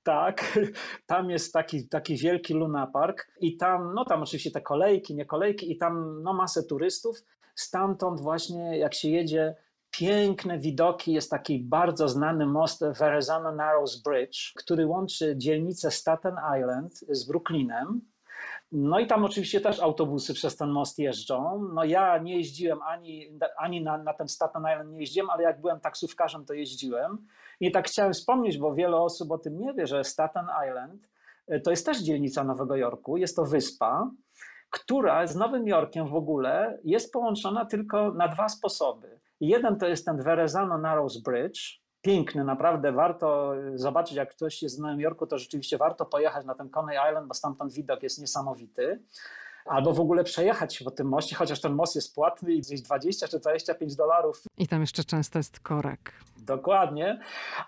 [0.10, 0.60] Tak,
[1.06, 5.26] tam jest taki, taki wielki Luna Park i tam, no tam oczywiście te kolejki, nie
[5.26, 7.18] kolejki i tam no masę turystów.
[7.56, 9.56] Stamtąd właśnie jak się jedzie,
[9.92, 16.94] piękne widoki, jest taki bardzo znany most Verrazano Narrows Bridge, który łączy dzielnicę Staten Island
[17.10, 18.02] z Brooklynem.
[18.72, 21.68] No i tam oczywiście też autobusy przez ten most jeżdżą.
[21.74, 25.62] No ja nie jeździłem ani, ani na, na ten Staten Island nie jeździłem, ale jak
[25.62, 27.28] byłem taksówkarzem, to jeździłem.
[27.60, 31.08] I tak chciałem wspomnieć, bo wiele osób o tym nie wie, że Staten Island
[31.48, 34.12] e, to jest też dzielnica Nowego Jorku, jest to wyspa,
[34.70, 39.20] która z Nowym Jorkiem w ogóle jest połączona tylko na dwa sposoby.
[39.40, 44.82] Jeden to jest ten Verrazano Narrows Bridge, piękny, naprawdę warto zobaczyć, jak ktoś jest w
[44.82, 49.04] Nowym Jorku, to rzeczywiście warto pojechać na ten Coney Island, bo stamtąd widok jest niesamowity.
[49.70, 52.82] Albo w ogóle przejechać się po tym moście, chociaż ten most jest płatny i gdzieś
[52.82, 54.44] 20 czy 25 dolarów.
[54.58, 56.14] I tam jeszcze często jest korek.
[56.38, 57.20] Dokładnie,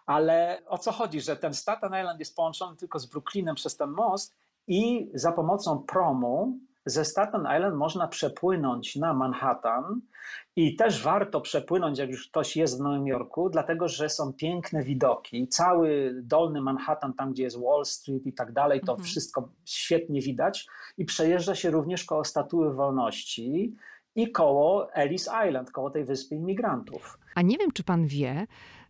[0.06, 3.90] ale o co chodzi, że ten Staten Island jest połączony tylko z Brooklynem przez ten
[3.90, 4.36] most
[4.68, 10.02] i za pomocą promu ze Staten Island można przepłynąć na Manhattan
[10.56, 14.84] i też warto przepłynąć, jak już ktoś jest w Nowym Jorku, dlatego że są piękne
[14.84, 15.48] widoki.
[15.48, 19.06] Cały dolny Manhattan, tam gdzie jest Wall Street i tak dalej, to mhm.
[19.06, 20.68] wszystko świetnie widać.
[20.98, 23.76] I przejeżdża się również koło Statuły Wolności
[24.16, 27.20] i koło Ellis Island, koło tej wyspy imigrantów.
[27.36, 28.48] A nie wiem, czy pan wie,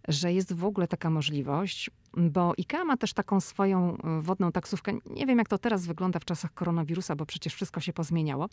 [0.07, 4.97] że jest w ogóle taka możliwość, bo IKEA ma też taką swoją e, wodną taksówkę.
[5.05, 8.49] Nie wiem, jak to teraz wygląda w czasach koronawirusa, bo przecież wszystko się pozmieniało.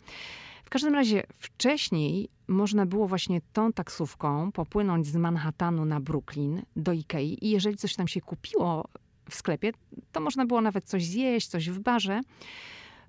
[0.65, 6.91] W każdym razie wcześniej można było właśnie tą taksówką popłynąć z Manhattanu na Brooklyn do
[6.93, 8.87] Ikei i jeżeli coś tam się kupiło
[9.29, 9.71] w sklepie,
[10.11, 12.21] to można było nawet coś zjeść, coś w barze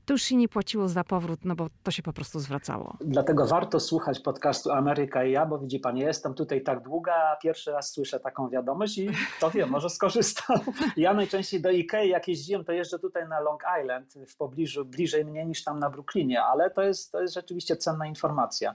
[0.06, 2.96] to już się nie płaciło za powrót, no bo to się po prostu zwracało.
[3.00, 7.70] Dlatego warto słuchać podcastu Ameryka i ja, bo widzi pan, jestem tutaj tak długa, pierwszy
[7.70, 10.60] raz słyszę taką wiadomość i kto wie, może skorzystam.
[10.96, 15.24] Ja najczęściej do Ikei, jak jeździłem, to jeżdżę tutaj na Long Island, w pobliżu, bliżej
[15.24, 18.74] mnie niż tam na Brooklynie, ale to jest, to jest rzeczywiście cenna informacja.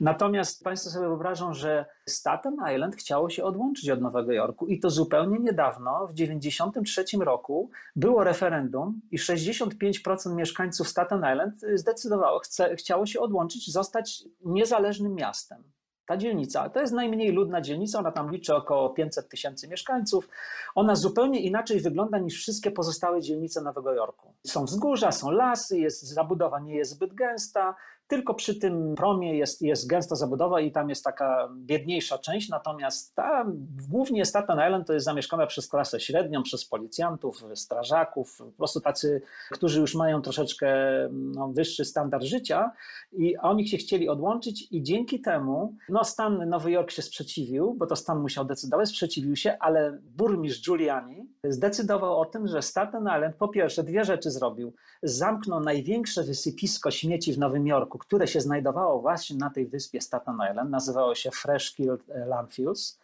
[0.00, 4.90] Natomiast państwo sobie wyobrażą, że Staten Island chciało się odłączyć od Nowego Jorku i to
[4.90, 12.38] zupełnie niedawno, w 1993 roku, było referendum i 65% mieszkańców mieszkańców Staten Island y, zdecydowało,
[12.38, 15.62] chce, chciało się odłączyć, zostać niezależnym miastem.
[16.06, 20.28] Ta dzielnica, to jest najmniej ludna dzielnica, ona tam liczy około 500 tysięcy mieszkańców.
[20.74, 24.34] Ona zupełnie inaczej wygląda niż wszystkie pozostałe dzielnice Nowego Jorku.
[24.46, 27.74] Są wzgórza, są lasy, jest, zabudowa nie jest zbyt gęsta,
[28.10, 33.14] tylko przy tym promie jest, jest gęsta zabudowa i tam jest taka biedniejsza część, natomiast
[33.14, 33.46] ta,
[33.88, 39.22] głównie Staten Island to jest zamieszkana przez klasę średnią, przez policjantów, strażaków, po prostu tacy,
[39.50, 40.74] którzy już mają troszeczkę
[41.10, 42.70] no, wyższy standard życia
[43.12, 47.86] i oni się chcieli odłączyć i dzięki temu no, stan Nowy Jork się sprzeciwił, bo
[47.86, 53.36] to stan musiał decydować, sprzeciwił się, ale burmistrz Giuliani zdecydował o tym, że Staten Island
[53.36, 54.72] po pierwsze dwie rzeczy zrobił.
[55.02, 60.38] Zamknął największe wysypisko śmieci w Nowym Jorku, które się znajdowało właśnie na tej wyspie Staten
[60.50, 62.98] Island, nazywało się Freshfield Landfills.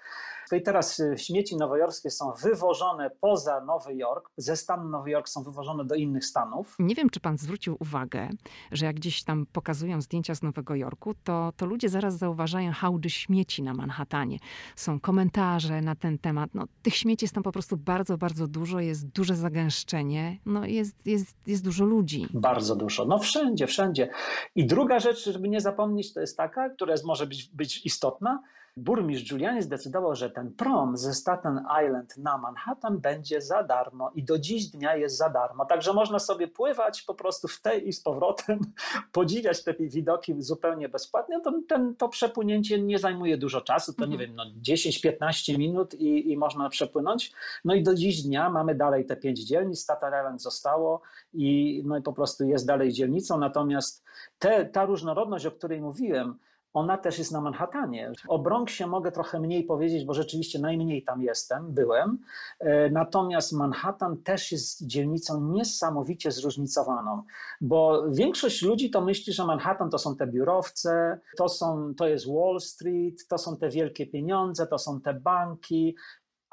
[0.53, 5.43] I teraz y, śmieci nowojorskie są wywożone poza Nowy Jork, ze stanu Nowy Jork są
[5.43, 6.77] wywożone do innych stanów.
[6.79, 8.29] Nie wiem, czy pan zwrócił uwagę,
[8.73, 13.11] że jak gdzieś tam pokazują zdjęcia z Nowego Jorku, to, to ludzie zaraz zauważają hałdy
[13.11, 14.39] śmieci na Manhattanie.
[14.77, 16.51] Są komentarze na ten temat.
[16.55, 21.07] No, tych śmieci jest tam po prostu bardzo, bardzo dużo, jest duże zagęszczenie, no, jest,
[21.07, 22.27] jest, jest dużo ludzi.
[22.35, 23.05] Bardzo dużo.
[23.05, 24.09] No wszędzie, wszędzie.
[24.55, 28.43] I druga rzecz, żeby nie zapomnieć, to jest taka, która może być, być istotna,
[28.77, 34.25] burmistrz Giuliani zdecydował, że ten prom ze Staten Island na Manhattan będzie za darmo i
[34.25, 35.67] do dziś dnia jest za darmo.
[35.67, 38.61] Także można sobie pływać po prostu w tej i z powrotem,
[39.13, 41.41] podziwiać te widoki zupełnie bezpłatnie.
[41.41, 44.31] To, ten, to przepłynięcie nie zajmuje dużo czasu, to nie mhm.
[44.31, 47.33] wiem, no 10-15 minut i, i można przepłynąć.
[47.65, 51.99] No i do dziś dnia mamy dalej te pięć dzielnic, Staten Island zostało i, no
[51.99, 54.05] i po prostu jest dalej dzielnicą, natomiast
[54.39, 56.39] te, ta różnorodność, o której mówiłem,
[56.77, 58.13] ona też jest na Manhattanie.
[58.29, 62.19] O Bronxie mogę trochę mniej powiedzieć, bo rzeczywiście najmniej tam jestem, byłem.
[62.59, 67.23] E, natomiast Manhattan też jest dzielnicą niesamowicie zróżnicowaną,
[67.61, 72.27] bo większość ludzi to myśli, że Manhattan to są te biurowce, to, są, to jest
[72.27, 75.97] Wall Street, to są te wielkie pieniądze, to są te banki,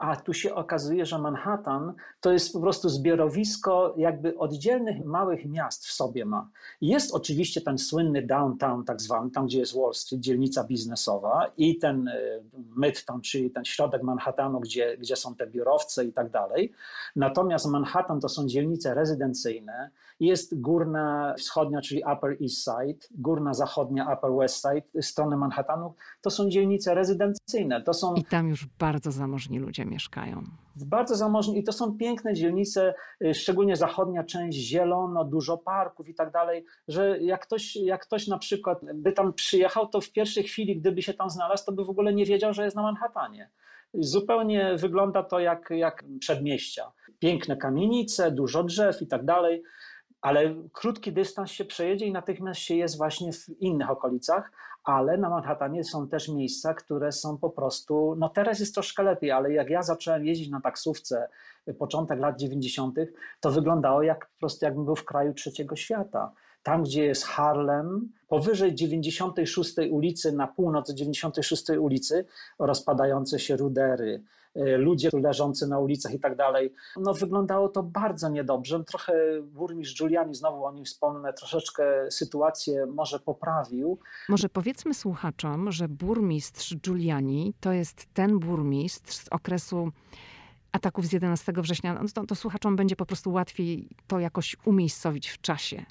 [0.04, 5.86] a tu się okazuje, że Manhattan to jest po prostu zbiorowisko jakby oddzielnych małych miast
[5.86, 6.50] w sobie ma.
[6.82, 11.78] Jest oczywiście ten słynny downtown tak zwany, tam gdzie jest Wall Street, dzielnica biznesowa i
[11.78, 12.42] ten y,
[12.78, 16.72] Midtown, czyli ten środek Manhattanu, gdzie, gdzie są te biurowce i tak dalej.
[17.16, 19.90] Natomiast Manhattan to są dzielnice rezydencyjne,
[20.26, 26.30] jest górna wschodnia, czyli Upper East Side, górna zachodnia Upper West Side, strony Manhattanu, to
[26.30, 27.82] są dzielnice rezydencyjne.
[27.82, 28.14] To są...
[28.16, 30.44] I tam już bardzo zamożni ludzie mieszkają.
[30.76, 36.16] Bardzo zamożni i to są piękne dzielnice, y, szczególnie zachodnia część, zielono, dużo parków i
[36.16, 40.44] tak dalej, że jak ktoś, jak ktoś na przykład by tam przyjechał, to w pierwszej
[40.44, 43.50] chwili, gdyby się tam znalazł, to by w ogóle nie wiedział, że jest na Manhattanie.
[43.94, 46.92] Zupełnie wygląda to jak, jak przedmieścia.
[47.20, 49.64] Piękne kamienice, dużo drzew i tak dalej
[50.24, 54.52] ale krótki dystans się przejedzie i natychmiast się jest właśnie w innych okolicach,
[54.84, 59.32] ale na Manhattanie są też miejsca, które są po prostu, no teraz jest troszkę lepiej,
[59.32, 61.30] ale jak ja zacząłem jeździć na taksówce
[61.80, 62.96] początek lat 90.,
[63.40, 66.32] to wyglądało jak po prostu jakbym był w kraju trzeciego świata.
[66.64, 72.26] Tam, gdzie jest Harlem, powyżej 96 ulicy, na północ 96 ulicy,
[72.60, 74.24] rozpadające się rudery,
[74.56, 76.74] ludzie leżący na ulicach i tak dalej.
[76.98, 78.84] No wyglądało to bardzo niedobrze.
[78.84, 84.00] Trochę burmistrz Giuliani, znowu o nim wspomnę, troszeczkę sytuację może poprawił.
[84.30, 89.92] Może powiedzmy słuchaczom, że burmistrz Giuliani to jest ten burmistrz z okresu
[90.72, 91.94] ataków z 11 września.
[91.94, 95.86] No to, to słuchaczom będzie po prostu łatwiej to jakoś umiejscowić w czasie.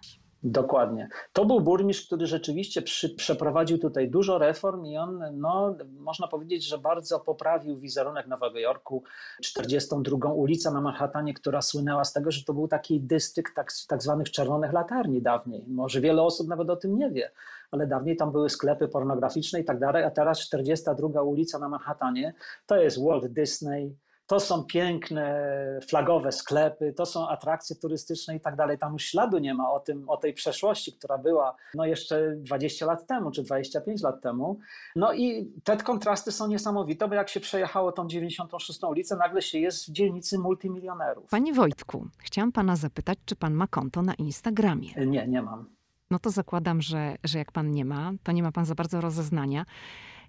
[0.44, 1.09] Dokładnie.
[1.33, 6.66] To był burmistrz, który rzeczywiście przy, przeprowadził tutaj dużo reform i on, no, można powiedzieć,
[6.66, 9.02] że bardzo poprawił wizerunek Nowego Jorku.
[9.42, 14.02] 42 ulica na Manhattanie, która słynęła z tego, że to był taki dystrykt tak, tak
[14.02, 15.64] zwanych czerwonych latarni dawniej.
[15.68, 17.31] Może wiele osób nawet o tym nie wie,
[17.70, 22.35] ale dawniej tam były sklepy pornograficzne i tak dalej, a teraz 42 ulica na Manhattanie
[22.66, 23.96] to jest Walt Disney,
[24.33, 25.51] to są piękne,
[25.88, 28.79] flagowe sklepy, to są atrakcje turystyczne i tak dalej.
[28.79, 32.87] Tam już śladu nie ma o, tym, o tej przeszłości, która była no jeszcze 20
[32.87, 34.59] lat temu czy 25 lat temu.
[34.97, 39.59] No i te kontrasty są niesamowite, bo jak się przejechało tą 96 ulicę, nagle się
[39.59, 41.31] jest w dzielnicy multimilionerów.
[41.31, 44.88] Panie Wojtku, chciałam pana zapytać, czy pan ma konto na Instagramie?
[45.07, 45.66] Nie, nie mam.
[46.11, 49.01] No to zakładam, że, że jak pan nie ma, to nie ma pan za bardzo
[49.01, 49.64] rozeznania,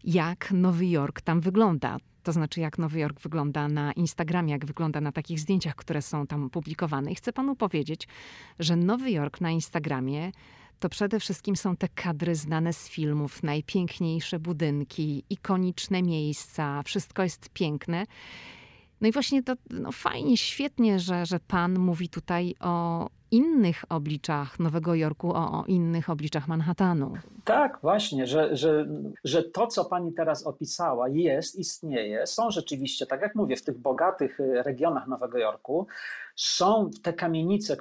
[0.03, 1.97] jak Nowy Jork tam wygląda.
[2.23, 6.27] To znaczy, jak Nowy Jork wygląda na Instagramie, jak wygląda na takich zdjęciach, które są
[6.27, 7.11] tam publikowane.
[7.11, 8.07] I chcę panu powiedzieć,
[8.59, 10.31] że Nowy Jork na Instagramie
[10.79, 17.49] to przede wszystkim są te kadry znane z filmów, najpiękniejsze budynki, ikoniczne miejsca, wszystko jest
[17.49, 18.05] piękne.
[19.01, 24.59] No i właśnie to no fajnie, świetnie, że, że pan mówi tutaj o innych obliczach
[24.59, 27.13] Nowego Jorku, o, o, innych obliczach Manhattanu.
[27.43, 28.87] Tak, właśnie, że, że,
[29.23, 32.27] że to, co pani teraz opisała, jest, istnieje.
[32.27, 35.87] Są rzeczywiście, tak jak mówię, w tych bogatych y, regionach Nowego Jorku,
[36.35, 37.77] są te kamienice,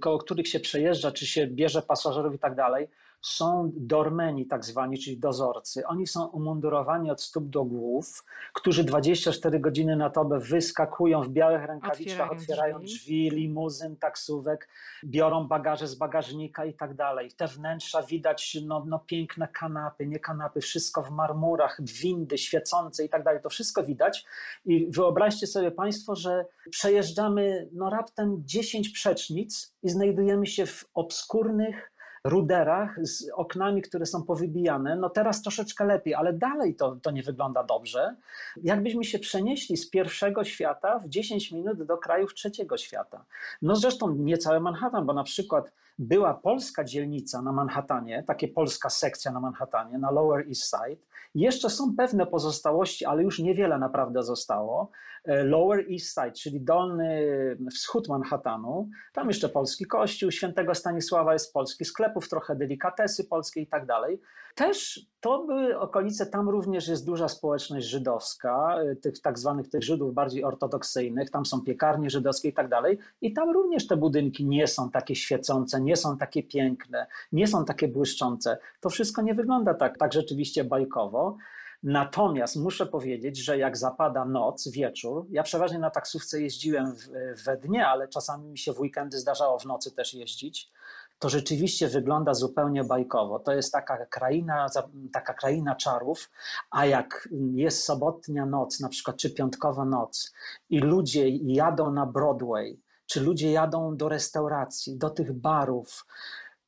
[0.00, 2.88] koło których się przejeżdża, czy się bierze pasażerów i tak dalej.
[3.22, 5.86] Są dormeni, tak zwani, czyli dozorcy.
[5.86, 8.24] Oni są umundurowani od stóp do głów,
[8.54, 12.98] którzy 24 godziny na dobę wyskakują w białych rękawiczkach, Otwierają otwierają drzwi.
[12.98, 14.68] drzwi, limuzyn, taksówek,
[15.04, 17.32] biorą bagaże z bagażnika i tak dalej.
[17.32, 23.08] Te wnętrza widać, no, no piękne kanapy, nie kanapy, wszystko w marmurach, windy świecące i
[23.08, 23.42] tak dalej.
[23.42, 24.24] To wszystko widać.
[24.64, 31.92] I wyobraźcie sobie Państwo, że przejeżdżamy no raptem 10 przecznic i znajdujemy się w obskurnych
[32.26, 34.96] ruderach z oknami, które są powybijane.
[34.96, 38.16] No teraz troszeczkę lepiej, ale dalej to, to nie wygląda dobrze.
[38.62, 43.24] Jakbyśmy się przenieśli z pierwszego świata w 10 minut do krajów trzeciego świata.
[43.62, 48.90] No zresztą nie cały Manhattan, bo na przykład była polska dzielnica na Manhattanie, takie polska
[48.90, 51.02] sekcja na Manhattanie, na Lower East Side.
[51.34, 54.90] Jeszcze są pewne pozostałości, ale już niewiele naprawdę zostało.
[55.24, 57.26] E, Lower East Side, czyli dolny
[57.74, 58.88] wschód Manhattanu.
[59.12, 64.20] Tam jeszcze polski kościół świętego Stanisława jest polski, sklepów trochę delikatesy polskie i tak dalej.
[64.54, 69.82] Też to były okolice, tam również jest duża społeczność żydowska, e, tych tak zwanych tych
[69.82, 72.98] Żydów bardziej ortodoksyjnych, tam są piekarnie żydowskie i tak dalej.
[73.20, 77.64] I tam również te budynki nie są takie świecące, nie są takie piękne, nie są
[77.64, 78.58] takie błyszczące.
[78.80, 81.36] To wszystko nie wygląda tak, tak rzeczywiście bajkowo.
[81.82, 87.08] Natomiast muszę powiedzieć, że jak zapada noc, wieczór, ja przeważnie na taksówce jeździłem w,
[87.44, 90.72] we dnie, ale czasami mi się w weekendy zdarzało w nocy też jeździć,
[91.18, 93.38] to rzeczywiście wygląda zupełnie bajkowo.
[93.38, 94.66] To jest taka kraina,
[95.12, 96.30] taka kraina czarów,
[96.70, 100.32] a jak jest sobotnia noc, na przykład czy piątkowa noc
[100.70, 106.06] i ludzie jadą na Broadway, czy ludzie jadą do restauracji, do tych barów,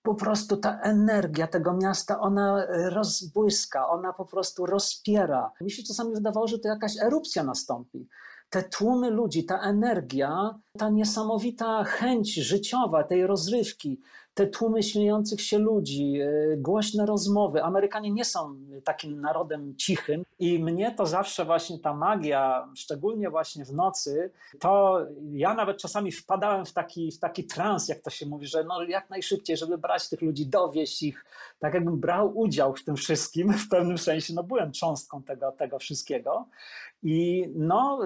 [0.03, 5.53] po prostu ta energia tego miasta, ona rozbłyska, ona po prostu rozpiera.
[5.61, 8.09] Mi się czasami wydawało, że to jakaś erupcja nastąpi.
[8.51, 14.01] Te tłumy ludzi, ta energia, ta niesamowita chęć życiowa, tej rozrywki,
[14.39, 17.63] te tłumy śmiejących się ludzi, e, głośne rozmowy.
[17.63, 23.65] Amerykanie nie są takim narodem cichym i mnie to zawsze właśnie ta magia, szczególnie właśnie
[23.65, 25.01] w nocy, to
[25.33, 28.83] ja nawet czasami wpadałem w taki, w taki trans, jak to się mówi, że no
[28.83, 31.25] jak najszybciej, żeby brać tych ludzi, dowieść ich,
[31.59, 35.79] tak jakbym brał udział w tym wszystkim, w pewnym sensie, no byłem cząstką tego, tego
[35.79, 36.49] wszystkiego.
[37.03, 38.01] I no,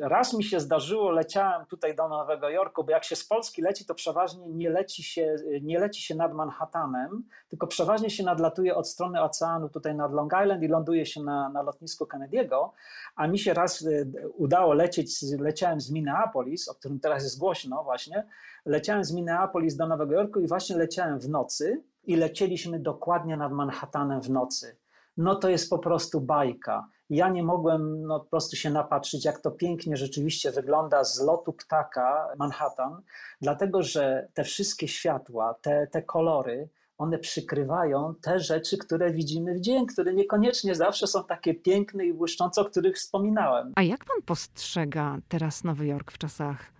[0.00, 3.86] raz mi się zdarzyło, leciałem tutaj do Nowego Jorku, bo jak się z Polski leci,
[3.86, 8.88] to przeważnie nie leci się, nie leci się nad Manhattanem, tylko przeważnie się nadlatuje od
[8.88, 12.68] strony oceanu tutaj nad Long Island i ląduje się na, na lotnisku Kennedy'ego,
[13.16, 17.84] a mi się raz y, udało lecieć, leciałem z Minneapolis, o którym teraz jest głośno
[17.84, 18.26] właśnie,
[18.64, 23.52] leciałem z Minneapolis do Nowego Jorku i właśnie leciałem w nocy i lecieliśmy dokładnie nad
[23.52, 24.76] Manhattanem w nocy.
[25.16, 29.40] No to jest po prostu bajka ja nie mogłem no, po prostu się napatrzyć, jak
[29.40, 33.02] to pięknie rzeczywiście wygląda z lotu ptaka Manhattan,
[33.40, 39.60] dlatego że te wszystkie światła, te, te kolory, one przykrywają te rzeczy, które widzimy w
[39.60, 43.72] dzień, które niekoniecznie zawsze są takie piękne i błyszczące, o których wspominałem.
[43.76, 46.72] A jak pan postrzega teraz Nowy Jork w czasach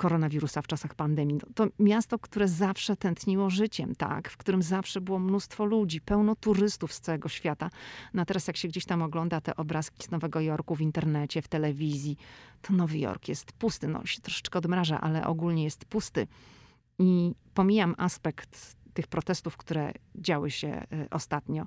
[0.00, 1.34] koronawirusa w czasach pandemii.
[1.34, 6.36] No, to miasto, które zawsze tętniło życiem, tak, w którym zawsze było mnóstwo ludzi, pełno
[6.36, 7.70] turystów z całego świata.
[8.14, 11.42] No a teraz jak się gdzieś tam ogląda te obrazki z Nowego Jorku w internecie,
[11.42, 12.16] w telewizji,
[12.62, 13.88] to Nowy Jork jest pusty.
[13.88, 16.26] No się troszeczkę odmraża, ale ogólnie jest pusty.
[16.98, 21.66] I pomijam aspekt tych protestów, które działy się y, ostatnio.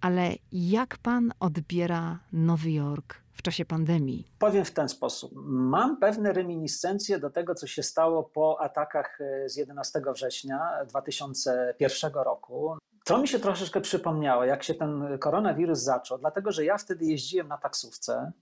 [0.00, 4.32] Ale jak pan odbiera Nowy Jork w czasie pandemii?
[4.38, 5.32] Powiem w ten sposób.
[5.46, 12.12] Mam pewne reminiscencje do tego, co się stało po atakach e, z 11 września 2001
[12.12, 12.78] roku.
[13.04, 17.48] To mi się troszeczkę przypomniało, jak się ten koronawirus zaczął, dlatego że ja wtedy jeździłem
[17.48, 18.32] na taksówce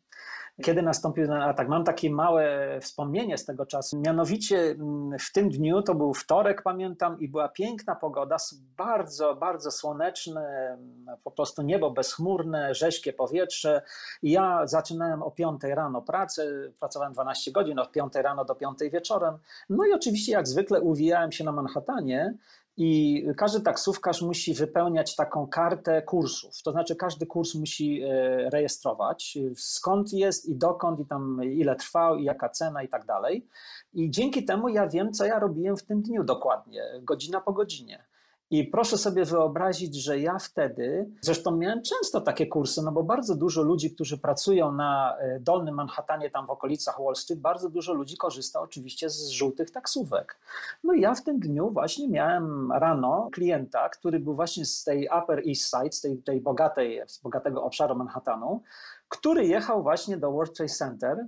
[0.63, 1.69] kiedy nastąpił ten atak.
[1.69, 4.01] Mam takie małe wspomnienie z tego czasu.
[4.01, 8.37] Mianowicie mm, w tym dniu, to był wtorek, pamiętam, i była piękna pogoda,
[8.77, 13.83] bardzo, bardzo słoneczne, mm, po prostu niebo bezchmurne, rześkie powietrze.
[14.23, 16.47] I ja zaczynałem o 5 rano pracę,
[16.81, 19.39] pracowałem 12 godzin, od 5 rano do 5 wieczorem.
[19.69, 22.35] No i oczywiście, jak zwykle, uwijałem się na Manhattanie
[22.77, 26.63] i każdy taksówkarz musi wypełniać taką kartę kursów.
[26.63, 32.17] To znaczy, każdy kurs musi e, rejestrować, skąd jest i dokąd, i tam ile trwał,
[32.17, 33.47] i jaka cena, i tak dalej.
[33.93, 38.05] I dzięki temu ja wiem, co ja robiłem w tym dniu dokładnie, godzina po godzinie.
[38.51, 43.35] I proszę sobie wyobrazić, że ja wtedy, zresztą miałem często takie kursy, no bo bardzo
[43.35, 47.95] dużo ludzi, którzy pracują na e, Dolnym Manhattanie, tam w okolicach Wall Street, bardzo dużo
[47.95, 50.39] ludzi korzysta oczywiście z żółtych taksówek.
[50.85, 55.09] No i ja w tym dniu właśnie miałem rano klienta, który był właśnie z tej
[55.23, 58.63] Upper East Side, z tej, tej bogatej, z bogatego obszaru Manhattanu,
[59.09, 61.27] który jechał właśnie do World Trade Center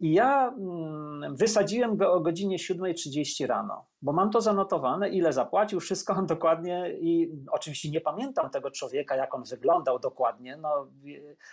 [0.00, 3.84] i ja mm, wysadziłem go o godzinie 7.30 rano.
[4.02, 9.16] Bo mam to zanotowane, ile zapłacił, wszystko on dokładnie i oczywiście nie pamiętam tego człowieka,
[9.16, 10.56] jak on wyglądał dokładnie.
[10.56, 10.86] No,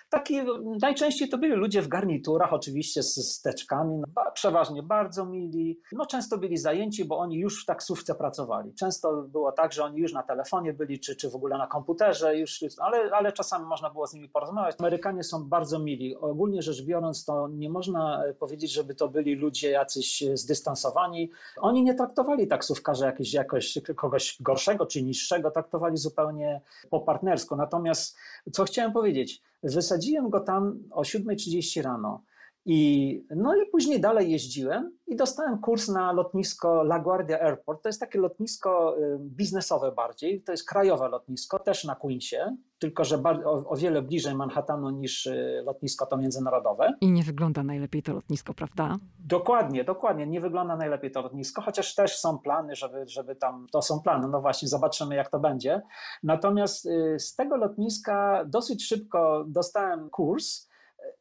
[0.09, 0.39] taki,
[0.81, 5.79] najczęściej to byli ludzie w garniturach, oczywiście z steczkami, no, przeważnie bardzo mili.
[5.91, 8.73] No, często byli zajęci, bo oni już w taksówce pracowali.
[8.73, 12.37] Często było tak, że oni już na telefonie byli, czy, czy w ogóle na komputerze,
[12.37, 14.75] już, ale, ale czasami można było z nimi porozmawiać.
[14.79, 16.15] Amerykanie są bardzo mili.
[16.15, 21.31] Ogólnie rzecz biorąc, to nie można powiedzieć, żeby to byli ludzie jacyś zdystansowani.
[21.57, 27.55] Oni nie traktowali taksówkarza jakiś, jakoś, kogoś gorszego czy niższego, traktowali zupełnie po partnersku.
[27.55, 28.17] Natomiast
[28.51, 32.23] co chciałem powiedzieć, wysadziłem go tam o 7.30 rano.
[32.65, 37.83] I, no i później dalej jeździłem i dostałem kurs na lotnisko LaGuardia Airport.
[37.83, 43.03] To jest takie lotnisko y, biznesowe bardziej, to jest krajowe lotnisko, też na Queensie, tylko
[43.03, 46.93] że o, o, wiele bliżej Manhattanu niż y, lotnisko to międzynarodowe.
[47.01, 48.97] I nie wygląda najlepiej to lotnisko, prawda?
[49.19, 50.27] Dokładnie, dokładnie.
[50.27, 54.27] Nie wygląda najlepiej to lotnisko, chociaż też są plany, żeby, żeby tam, to są plany,
[54.27, 55.81] no właśnie, zobaczymy jak to będzie.
[56.23, 60.67] Natomiast y, z tego lotniska dosyć szybko dostałem kurs,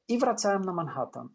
[0.09, 1.29] i wracałem na Manhattan.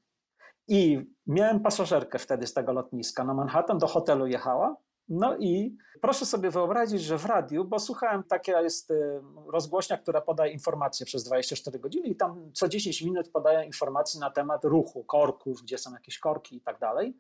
[0.67, 4.75] I miałem pasażerkę wtedy z tego lotniska na Manhattan, do hotelu jechała.
[5.09, 10.21] No i proszę sobie wyobrazić, że w radiu, bo słuchałem, taka jest y, rozgłośnia, która
[10.21, 15.03] podaje informacje przez 24 godziny i tam co 10 minut podaje informacje na temat ruchu,
[15.03, 17.17] korków, gdzie są jakieś korki i tak dalej.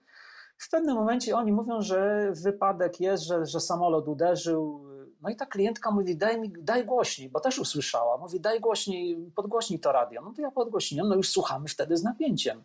[0.57, 4.85] W pewnym momencie oni mówią, że wypadek jest, że, że samolot uderzył,
[5.21, 8.17] no i ta klientka mówi, daj mi, daj głośniej, bo też usłyszała.
[8.17, 10.21] Mówi, daj głośniej, podgłośnij to radio.
[10.21, 12.63] No to ja podgłośniłem, no już słuchamy wtedy z napięciem.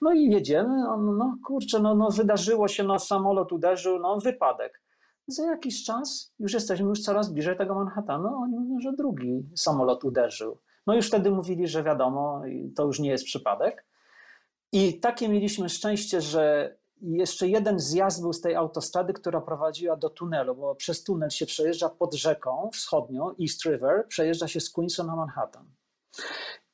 [0.00, 4.82] No i jedziemy, no, kurczę, no, no wydarzyło się, no samolot uderzył, no wypadek.
[5.26, 10.04] Za jakiś czas już jesteśmy już coraz bliżej tego Manhattanu, oni mówią, że drugi samolot
[10.04, 10.58] uderzył.
[10.86, 12.42] No już wtedy mówili, że wiadomo,
[12.76, 13.86] to już nie jest przypadek.
[14.72, 19.96] I takie mieliśmy szczęście, że i jeszcze jeden zjazd był z tej autostrady, która prowadziła
[19.96, 24.70] do tunelu, bo przez tunel się przejeżdża pod rzeką wschodnią, East River, przejeżdża się z
[24.70, 25.66] Queensa na Manhattan.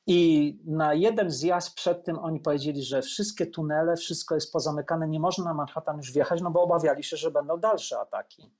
[0.07, 5.19] I na jeden zjazd przed tym oni powiedzieli, że wszystkie tunele, wszystko jest pozamykane, nie
[5.19, 8.51] można na Manhattan już wjechać, no bo obawiali się, że będą dalsze ataki.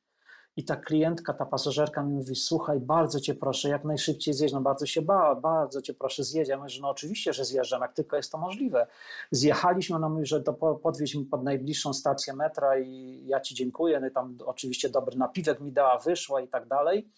[0.60, 4.62] I ta klientka, ta pasażerka mi mówi, słuchaj, bardzo cię proszę, jak najszybciej zjeść, no
[4.62, 6.50] bardzo się bała, bardzo cię proszę zjeść.
[6.50, 8.88] Ja mówię, że no oczywiście, że zjeżdżam, jak tylko jest to możliwe.
[9.32, 14.00] Zjechaliśmy, ona mówi, że to podwieź mi pod najbliższą stację metra i ja ci dziękuję,
[14.00, 17.12] no i tam oczywiście dobry napiwek mi dała, wyszła i tak dalej.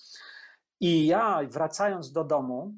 [0.79, 2.73] I ja wracając do domu,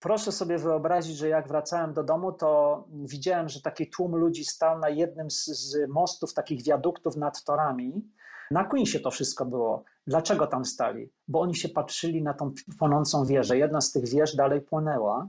[0.00, 4.78] proszę sobie wyobrazić, że jak wracałem do domu, to widziałem, że taki tłum ludzi stał
[4.78, 8.02] na jednym z, z mostów, takich wiaduktów nad torami,
[8.50, 9.84] na Queensie to wszystko było.
[10.06, 11.10] Dlaczego tam stali?
[11.28, 13.58] Bo oni się patrzyli na tą płonącą wieżę.
[13.58, 15.28] Jedna z tych wież dalej płonęła.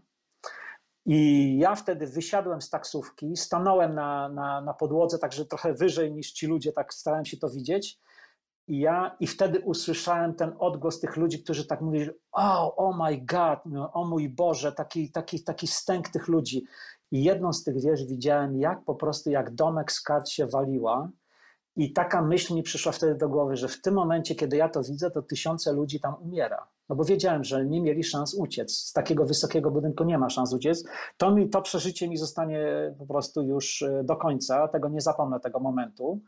[1.06, 6.32] I ja wtedy wysiadłem z taksówki, stanąłem na, na, na podłodze, także trochę wyżej niż
[6.32, 8.00] ci ludzie, tak starałem się to widzieć.
[8.68, 13.18] I ja i wtedy usłyszałem ten odgłos tych ludzi, którzy tak mówili, oh, oh my
[13.18, 16.66] God, no, o mój Boże, taki, taki, taki stęk tych ludzi.
[17.12, 21.10] I jedną z tych wież widziałem, jak po prostu jak domek z kart się waliła
[21.76, 24.84] i taka myśl mi przyszła wtedy do głowy, że w tym momencie, kiedy ja to
[24.84, 26.68] widzę, to tysiące ludzi tam umiera.
[26.90, 28.72] No bo wiedziałem, że nie mieli szans uciec.
[28.72, 30.84] Z takiego wysokiego budynku nie ma szans uciec.
[31.18, 32.60] To, mi, to przeżycie mi zostanie
[32.98, 34.68] po prostu już e, do końca.
[34.68, 36.22] Tego nie zapomnę, tego momentu.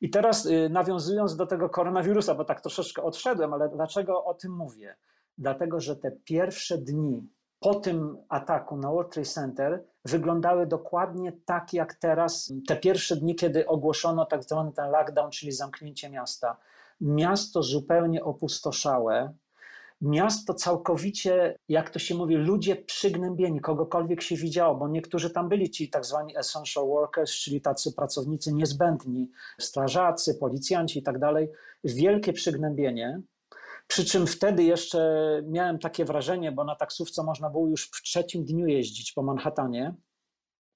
[0.00, 4.52] I teraz e, nawiązując do tego koronawirusa, bo tak troszeczkę odszedłem, ale dlaczego o tym
[4.52, 4.96] mówię?
[5.38, 7.28] Dlatego, że te pierwsze dni
[7.62, 13.34] po tym ataku na World Trade Center wyglądały dokładnie tak jak teraz, te pierwsze dni,
[13.34, 16.56] kiedy ogłoszono tak zwany ten lockdown, czyli zamknięcie miasta.
[17.00, 19.34] Miasto zupełnie opustoszałe,
[20.00, 25.70] miasto całkowicie, jak to się mówi, ludzie przygnębieni, kogokolwiek się widziało, bo niektórzy tam byli
[25.70, 31.48] ci tak zwani essential workers, czyli tacy pracownicy niezbędni, strażacy, policjanci i tak dalej.
[31.84, 33.20] Wielkie przygnębienie.
[33.86, 38.44] Przy czym wtedy jeszcze miałem takie wrażenie, bo na taksówce można było już w trzecim
[38.44, 39.94] dniu jeździć po Manhattanie.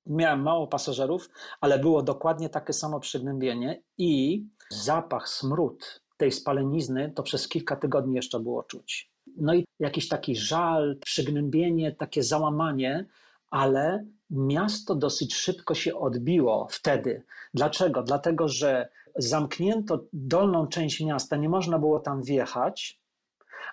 [0.07, 1.30] Miałem mało pasażerów,
[1.61, 8.16] ale było dokładnie takie samo przygnębienie i zapach, smród tej spalenizny to przez kilka tygodni
[8.16, 9.12] jeszcze było czuć.
[9.36, 13.07] No i jakiś taki żal, przygnębienie, takie załamanie,
[13.50, 17.22] ale miasto dosyć szybko się odbiło wtedy.
[17.54, 18.02] Dlaczego?
[18.02, 18.88] Dlatego, że
[19.18, 23.00] zamknięto dolną część miasta, nie można było tam wjechać,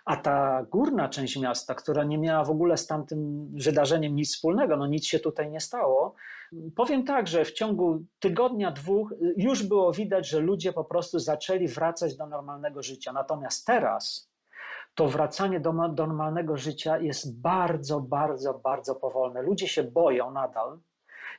[0.06, 4.78] a ta górna część miasta, która nie miała w ogóle z tamtym wydarzeniem nic wspólnego,
[4.78, 6.16] no nic się tutaj nie stało,
[6.76, 11.68] powiem tak, że w ciągu tygodnia, dwóch już było widać, że ludzie po prostu zaczęli
[11.68, 13.14] wracać do normalnego życia.
[13.14, 14.30] Natomiast teraz
[14.96, 19.42] to wracanie do, do normalnego życia jest bardzo, bardzo, bardzo powolne.
[19.42, 20.80] Ludzie się boją nadal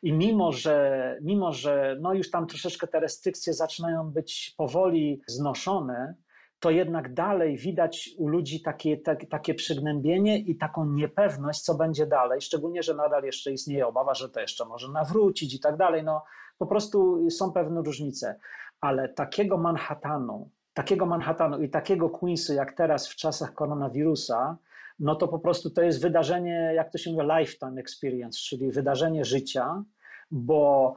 [0.05, 6.14] I mimo, że, mimo, że no już tam troszeczkę te restrykcje zaczynają być powoli znoszone,
[6.61, 8.96] to jednak dalej widać u ludzi takie,
[9.30, 12.40] takie, przygnębienie i taką niepewność, co będzie dalej.
[12.40, 16.05] Szczególnie, że nadal jeszcze istnieje obawa, że to jeszcze może nawrócić i tak dalej.
[16.05, 16.24] No,
[16.59, 18.38] po prostu są pewne różnice.
[18.80, 24.57] Ale takiego Manhattanu, takiego Manhattanu i takiego Queensu, jak teraz w czasach koronawirusa,
[24.98, 29.24] no to po prostu to jest wydarzenie, jak to się mówi, lifetime experience, czyli wydarzenie
[29.24, 29.84] życia,
[30.31, 30.95] bo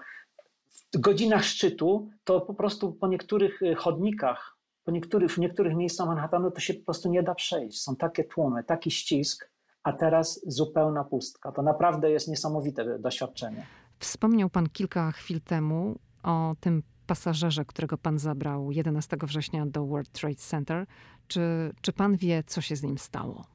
[0.96, 6.08] w godzinach szczytu to po prostu po niektórych y, chodnikach, po niektórych, w niektórych miejscach
[6.08, 7.82] Manhattanu to się po prostu nie da przejść.
[7.82, 9.50] Są takie tłumy, taki ścisk,
[9.84, 11.52] a teraz zupełna pustka.
[11.52, 13.66] To naprawdę jest niesamowite doświadczenie.
[14.00, 20.12] Wspomniał Pan kilka chwil temu o tym pasażerze, którego Pan zabrał 11 września do World
[20.12, 20.86] Trade Center.
[21.28, 23.46] Czy, czy Pan wie, co się z nim stało?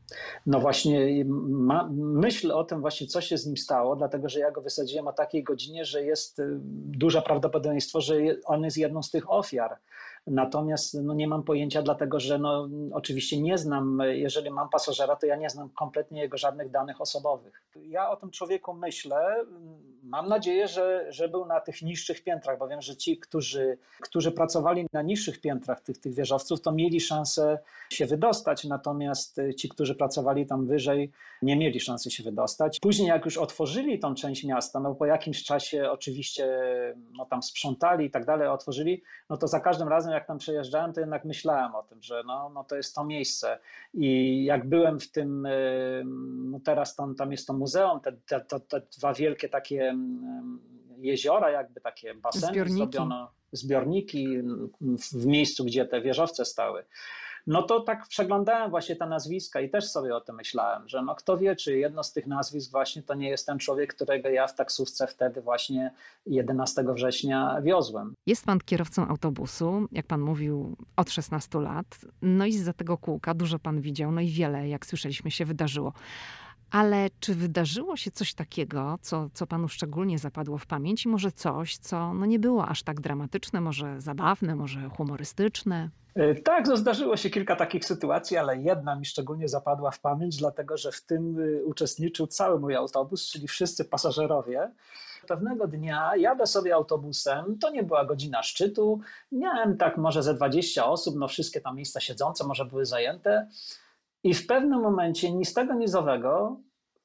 [0.47, 4.51] No właśnie, ma, myśl o tym właśnie, co się z nim stało, dlatego że ja
[4.51, 8.15] go wysadziłem o takiej godzinie, że jest y, duże prawdopodobieństwo, że
[8.45, 9.77] on jest jedną z tych ofiar.
[10.27, 15.27] Natomiast no, nie mam pojęcia, dlatego że no, oczywiście nie znam, jeżeli mam pasażera, to
[15.27, 17.63] ja nie znam kompletnie jego żadnych danych osobowych.
[17.77, 19.45] Ja o tym człowieku myślę.
[20.03, 24.33] Mam nadzieję, że, że był na tych niższych piętrach, bo wiem, że ci, którzy, którzy
[24.33, 27.59] pracowali na niższych piętrach tych, tych wieżowców, to mieli szansę
[27.91, 32.81] się wydostać, natomiast ci, którzy pracowali tam wyżej, nie mieli szansy się wydostać.
[32.81, 36.49] Później, jak już otworzyli tą część miasta, no po jakimś czasie oczywiście
[37.19, 40.93] no, tam sprzątali i tak dalej, otworzyli, no to za każdym razem, jak tam przejeżdżałem,
[40.93, 43.59] to jednak myślałem o tym, że no, no to jest to miejsce.
[43.95, 45.49] I jak byłem w tym,
[46.51, 49.92] no teraz tam, tam jest to muzeum, te, te, te, te dwa wielkie takie
[50.99, 52.79] jeziora, jakby takie baseny zbiorniki.
[52.79, 54.29] zrobiono, zbiorniki
[55.13, 56.85] w miejscu, gdzie te wieżowce stały
[57.47, 61.15] no to tak przeglądałem właśnie te nazwiska i też sobie o tym myślałem, że no
[61.15, 64.47] kto wie, czy jedno z tych nazwisk właśnie to nie jest ten człowiek, którego ja
[64.47, 65.95] w taksówce wtedy właśnie
[66.27, 68.15] 11 września wiozłem.
[68.27, 71.87] Jest pan kierowcą autobusu, jak pan mówił, od 16 lat,
[72.23, 75.93] no i za tego kółka dużo pan widział, no i wiele, jak słyszeliśmy, się wydarzyło.
[76.73, 81.33] Ale czy wydarzyło się coś takiego, co, co panu szczególnie zapadło w pamięć i może
[81.33, 85.91] coś, co no nie było aż tak dramatyczne, może zabawne, może humorystyczne?
[86.15, 90.37] E, tak, no zdarzyło się kilka takich sytuacji, ale jedna mi szczególnie zapadła w pamięć,
[90.37, 94.71] dlatego że w tym y, uczestniczył cały mój autobus, czyli wszyscy pasażerowie.
[95.29, 99.01] Pewnego dnia jadę sobie autobusem, to nie była godzina szczytu,
[99.33, 103.49] miałem tak może ze 20 osób, no wszystkie tam miejsca siedzące może były zajęte
[104.25, 106.61] i w pewnym momencie ni z tego ni z owego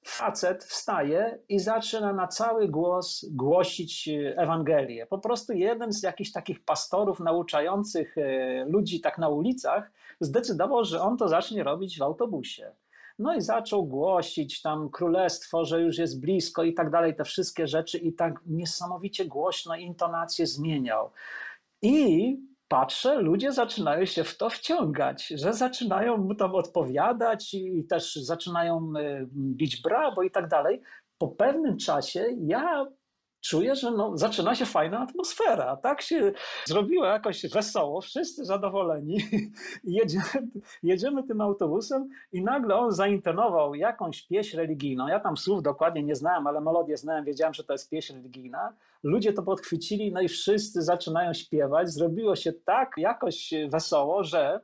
[0.06, 5.06] facet wstaje i zaczyna na cały głos głosić e, Ewangelię.
[5.06, 11.02] Po prostu jeden z jakichś takich pastorów nauczających e, ludzi tak na ulicach zdecydował, że
[11.02, 12.72] on to zacznie robić w autobusie.
[13.20, 17.68] No i zaczął głosić tam królestwo, że już jest blisko i tak dalej, te wszystkie
[17.68, 21.12] rzeczy i tak niesamowicie głośno intonację zmieniał.
[21.82, 22.38] I
[22.68, 28.94] patrzę, ludzie zaczynają się w to wciągać, że zaczynają mu tam odpowiadać i też zaczynają
[29.00, 30.82] e, bić brawo i tak dalej.
[31.18, 32.86] Po pewnym czasie ja
[33.48, 35.76] czuję, że no, zaczyna się fajna atmosfera.
[35.76, 36.32] Tak się
[36.66, 39.18] zrobiło jakoś wesoło, wszyscy zadowoleni.
[39.84, 40.48] Jedziemy,
[40.84, 45.08] jedziemy tym autobusem i nagle on zaintonował jakąś pieśń religijną.
[45.08, 48.74] Ja tam słów dokładnie nie znałem, ale melodię znałem, wiedziałem, że to jest pieśń religijna.
[49.04, 51.90] Ludzie to podchwycili, no i wszyscy zaczynają śpiewać.
[51.90, 54.60] Zrobiło się tak jakoś wesoło, że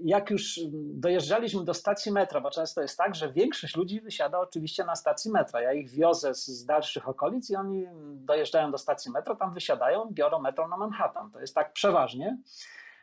[0.00, 0.60] jak już
[0.94, 5.30] dojeżdżaliśmy do stacji metra, bo często jest tak, że większość ludzi wysiada oczywiście na stacji
[5.30, 5.62] metra.
[5.62, 10.08] Ja ich wiozę z, z dalszych okolic i oni dojeżdżają do stacji metra, tam wysiadają,
[10.10, 11.30] biorą metro na Manhattan.
[11.30, 12.38] To jest tak przeważnie.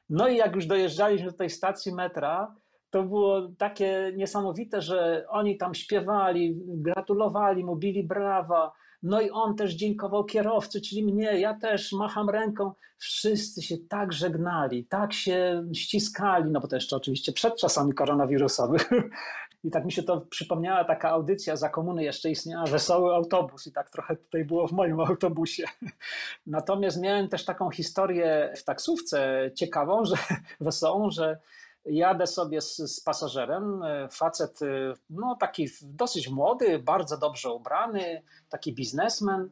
[0.09, 2.55] No i jak już dojeżdżaliśmy do tej stacji metra,
[2.89, 8.71] to było takie niesamowite, że oni tam śpiewali, gratulowali, mówili brawa
[9.05, 12.71] no i on też dziękował kierowcy, czyli mnie, ja też macham ręką.
[12.97, 18.89] Wszyscy się tak żegnali, tak się ściskali, no bo to jeszcze oczywiście przed czasami koronawirusowych.
[19.63, 23.71] I tak mi się to przypomniała taka audycja za komuny jeszcze istniała Wesoły Autobus i
[23.71, 25.63] tak trochę tutaj było w moim autobusie.
[26.47, 30.15] Natomiast miałem też taką historię w taksówce ciekawą, że
[30.59, 31.37] wesołą, że
[31.85, 38.21] Jadę sobie z, z, pasażerem, e, facet, e, no taki dosyć młody, bardzo dobrze ubrany,
[38.49, 39.49] taki biznesmen.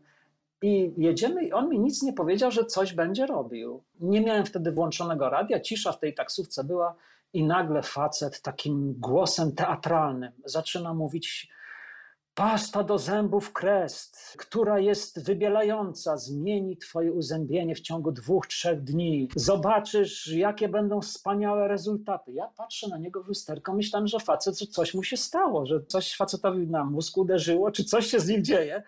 [0.62, 3.84] I jedziemy, i on mi nic nie powiedział, że coś będzie robił.
[4.00, 6.96] Nie miałem wtedy włączonego radia, cisza w tej taksówce była,
[7.34, 11.50] i nagle facet takim głosem teatralnym zaczyna mówić
[12.36, 19.30] Pasta do zębów Crest, która jest wybielająca, zmieni twoje uzębienie w ciągu dwóch, trzech dni.
[19.36, 22.32] Zobaczysz, jakie będą wspaniałe rezultaty.
[22.32, 25.86] Ja patrzę na niego w lusterko, myślałem, że facet, że coś mu się stało, że
[25.86, 28.84] coś facetowi na mózg uderzyło, czy coś się z nim dzieje.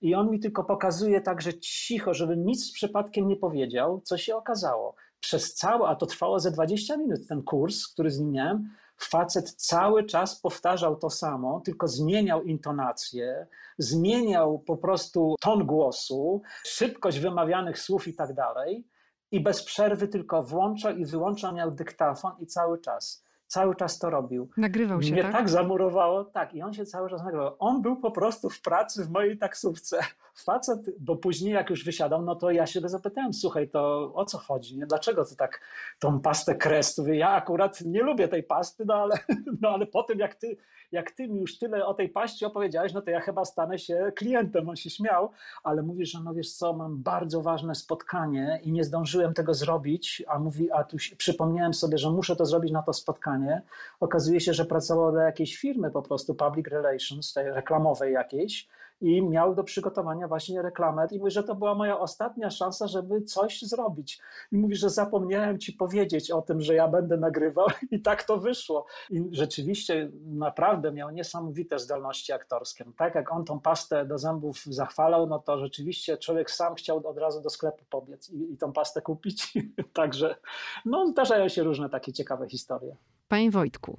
[0.00, 4.36] I on mi tylko pokazuje tak, że cicho, żebym nic przypadkiem nie powiedział, co się
[4.36, 4.94] okazało.
[5.20, 8.70] Przez całe, a to trwało ze 20 minut, ten kurs, który z nim miałem,
[9.04, 13.46] facet cały czas powtarzał to samo, tylko zmieniał intonację,
[13.78, 18.86] zmieniał po prostu ton głosu, szybkość wymawianych słów i tak dalej.
[19.30, 24.10] I bez przerwy tylko włączał i wyłączał, miał dyktafon i cały czas cały czas to
[24.10, 24.50] robił.
[24.56, 25.32] Nagrywał się, Mnie tak?
[25.32, 27.56] tak zamurowało, tak, i on się cały czas nagrywał.
[27.58, 29.98] On był po prostu w pracy w mojej taksówce.
[30.40, 34.24] Facet, bo później jak już wysiadał, no to ja się go zapytałem, słuchaj, to o
[34.24, 34.86] co chodzi, nie?
[34.86, 35.60] Dlaczego ty tak
[35.98, 36.98] tą pastę kres?
[36.98, 39.18] Mówię, ja akurat nie lubię tej pasty, no ale,
[39.62, 40.56] no ale po tym jak ty,
[40.92, 44.12] jak ty mi już tyle o tej paście opowiedziałeś, no to ja chyba stanę się
[44.16, 44.68] klientem.
[44.68, 45.30] On się śmiał,
[45.62, 50.22] ale mówi, że no wiesz co, mam bardzo ważne spotkanie i nie zdążyłem tego zrobić,
[50.28, 53.62] a mówi, a tu przypomniałem sobie, że muszę to zrobić na to spotkanie.
[54.00, 58.68] Okazuje się, że pracował dla jakiejś firmy po prostu, public relations, tej reklamowej jakiejś
[59.00, 63.22] i miał do przygotowania właśnie reklamę i mówi, że to była moja ostatnia szansa, żeby
[63.22, 64.20] coś zrobić.
[64.52, 68.38] I mówi, że zapomniałem ci powiedzieć o tym, że ja będę nagrywał i tak to
[68.38, 68.86] wyszło.
[69.10, 72.84] I rzeczywiście naprawdę miał niesamowite zdolności aktorskie.
[72.96, 77.18] Tak jak on tą pastę do zębów zachwalał, no to rzeczywiście człowiek sam chciał od
[77.18, 79.54] razu do sklepu pobiec i, i tą pastę kupić.
[79.92, 80.36] Także
[80.84, 82.96] no, zdarzają się różne takie ciekawe historie.
[83.28, 83.98] Panie Wojtku,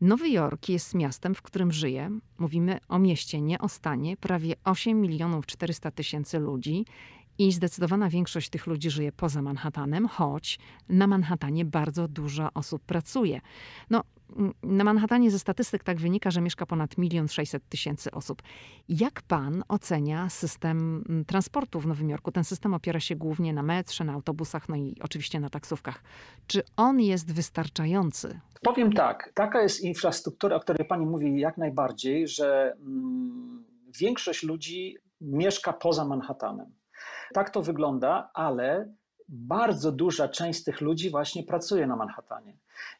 [0.00, 5.00] Nowy Jork jest miastem, w którym żyje, mówimy o mieście, nie o stanie, prawie 8
[5.00, 6.84] milionów 400 tysięcy ludzi
[7.38, 13.40] i zdecydowana większość tych ludzi żyje poza Manhattanem, choć na Manhattanie bardzo dużo osób pracuje.
[13.90, 14.02] No,
[14.62, 18.42] na Manhattanie ze statystyk tak wynika, że mieszka ponad milion sześćset tysięcy osób.
[18.88, 22.32] Jak pan ocenia system transportu w Nowym Jorku?
[22.32, 26.02] Ten system opiera się głównie na metrze, na autobusach, no i oczywiście na taksówkach.
[26.46, 28.40] Czy on jest wystarczający?
[28.62, 33.64] Powiem tak, taka jest infrastruktura, o której pani mówi jak najbardziej, że mm,
[34.00, 36.72] większość ludzi mieszka poza Manhattanem.
[37.34, 38.92] Tak to wygląda, ale
[39.30, 42.56] bardzo duża część tych ludzi właśnie pracuje na Manhattanie.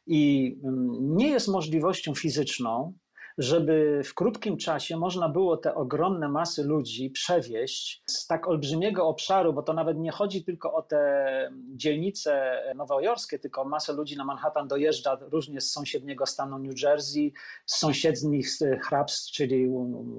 [0.06, 2.92] I mm, nie jest możliwością fizyczną,
[3.38, 9.52] żeby w krótkim czasie można było te ogromne masy ludzi przewieźć z tak olbrzymiego obszaru,
[9.52, 14.68] bo to nawet nie chodzi tylko o te dzielnice nowojorskie, tylko masę ludzi na Manhattan
[14.68, 17.32] dojeżdża różnie z sąsiedniego stanu New Jersey,
[17.66, 18.48] z sąsiednich
[18.82, 19.68] hrabstw, czyli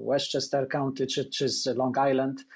[0.08, 2.46] Westchester County czy, czy z Long Island,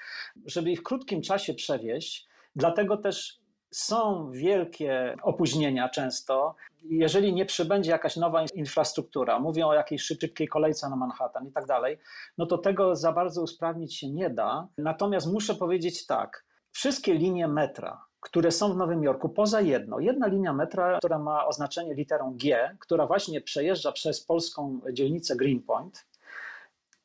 [0.45, 2.27] żeby ich w krótkim czasie przewieźć.
[2.55, 6.55] Dlatego też są wielkie opóźnienia często.
[6.83, 11.65] Jeżeli nie przybędzie jakaś nowa infrastruktura, mówią o jakiejś szybkiej kolejce na Manhattan i tak
[11.65, 11.97] dalej,
[12.37, 14.67] no to tego za bardzo usprawnić się nie da.
[14.77, 19.99] Natomiast muszę powiedzieć tak, wszystkie linie metra, które są w Nowym Jorku, poza jedną.
[19.99, 26.07] Jedna linia metra, która ma oznaczenie literą G, która właśnie przejeżdża przez polską dzielnicę Greenpoint,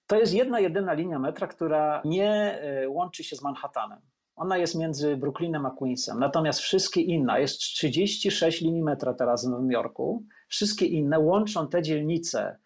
[0.06, 4.00] to jest jedna jedyna linia metra, która nie e, łączy się z Manhattanem.
[4.42, 6.18] Ona jest między Brooklynem a Queensem.
[6.18, 11.82] Natomiast wszystkie inne, jest 36 linii metra teraz w Nowym Jorku, wszystkie inne łączą te
[11.82, 12.56] dzielnice.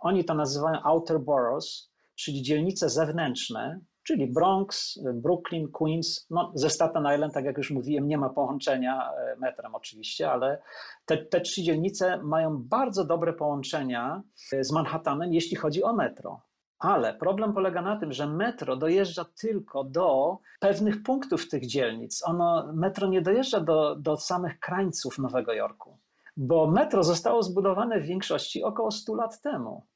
[0.00, 6.26] Oni to nazywają outer boroughs, czyli dzielnice zewnętrzne, czyli Bronx, Brooklyn, Queens.
[6.30, 10.62] No, ze Staten Island, tak jak już mówiłem, nie ma połączenia e, metrem oczywiście, ale
[11.06, 14.22] te, te trzy dzielnice mają bardzo dobre połączenia
[14.52, 16.45] e, z Manhattanem, jeśli chodzi o metro.
[16.78, 22.22] Ale problem polega na tym, że metro dojeżdża tylko do pewnych punktów tych dzielnic.
[22.26, 25.98] Ono, metro nie dojeżdża do, do samych krańców Nowego Jorku,
[26.36, 29.86] bo metro zostało zbudowane w większości około 100 lat temu.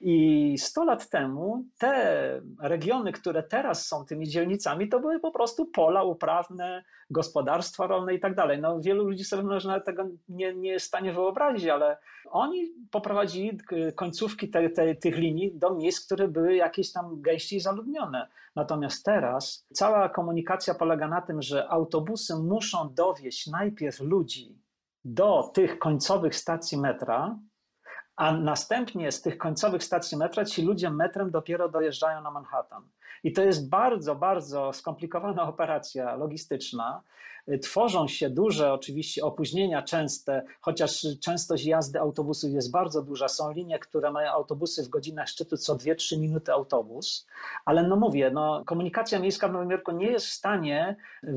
[0.00, 5.66] I 100 lat temu te regiony, które teraz są tymi dzielnicami, to były po prostu
[5.66, 8.60] pola uprawne, gospodarstwa rolne i tak dalej.
[8.60, 11.98] No, wielu ludzi sobie może tego nie, nie jest w stanie wyobrazić, ale
[12.30, 13.58] oni poprowadzili
[13.94, 18.28] końcówki te, te, tych linii do miejsc, które były jakieś tam gęściej zaludnione.
[18.56, 24.58] Natomiast teraz cała komunikacja polega na tym, że autobusy muszą dowieść najpierw ludzi
[25.04, 27.38] do tych końcowych stacji metra,
[28.16, 32.88] a następnie z tych końcowych stacji metra ci ludzie metrem dopiero dojeżdżają na Manhattan.
[33.24, 37.02] I to jest bardzo, bardzo skomplikowana operacja logistyczna.
[37.58, 43.28] Tworzą się duże oczywiście opóźnienia częste, chociaż częstość jazdy autobusów jest bardzo duża.
[43.28, 47.26] Są linie, które mają autobusy w godzinach szczytu co 2-3 minuty autobus,
[47.64, 50.96] ale no mówię, no, komunikacja miejska w Nowym Jorku nie jest w stanie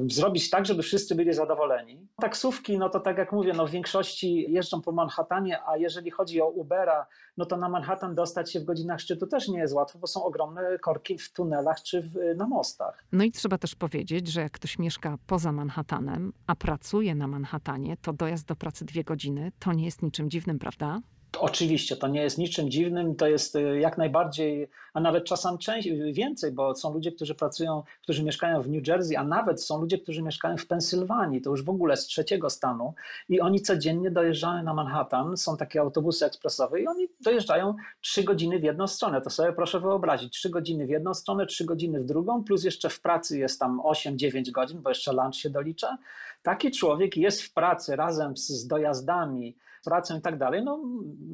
[0.10, 2.08] zrobić tak, żeby wszyscy byli zadowoleni.
[2.22, 6.42] Taksówki, no to tak jak mówię, no w większości jeżdżą po Manhattanie, a jeżeli chodzi
[6.42, 7.08] o Ubera,
[7.38, 10.24] no to na Manhattan dostać się w godzinach szczytu też nie jest łatwo, bo są
[10.24, 13.04] ogromne korki w tunelach czy w, na mostach.
[13.12, 16.03] No i trzeba też powiedzieć, że jak ktoś mieszka poza Manhattanem,
[16.48, 20.60] a pracuje na Manhattanie, to dojazd do pracy dwie godziny to nie jest niczym dziwnym,
[20.60, 21.02] prawda?
[21.40, 26.14] Oczywiście, to nie jest niczym dziwnym, to jest y, jak najbardziej, a nawet czasem częściej,
[26.14, 29.98] więcej, bo są ludzie, którzy pracują, którzy mieszkają w New Jersey, a nawet są ludzie,
[30.00, 32.94] którzy mieszkają w Pensylwanii, to już w ogóle z trzeciego stanu
[33.30, 38.60] i oni codziennie dojeżdżają na Manhattan, są takie autobusy ekspresowe i oni dojeżdżają trzy godziny
[38.60, 42.06] w jedną stronę, to sobie proszę wyobrazić, trzy godziny w jedną stronę, trzy godziny w
[42.06, 45.98] drugą, plus jeszcze w pracy jest tam 8-9 godzin, bo jeszcze lunch się dolicza.
[46.44, 50.80] Taki człowiek jest w pracy razem z, z dojazdami, pracą i tak dalej, no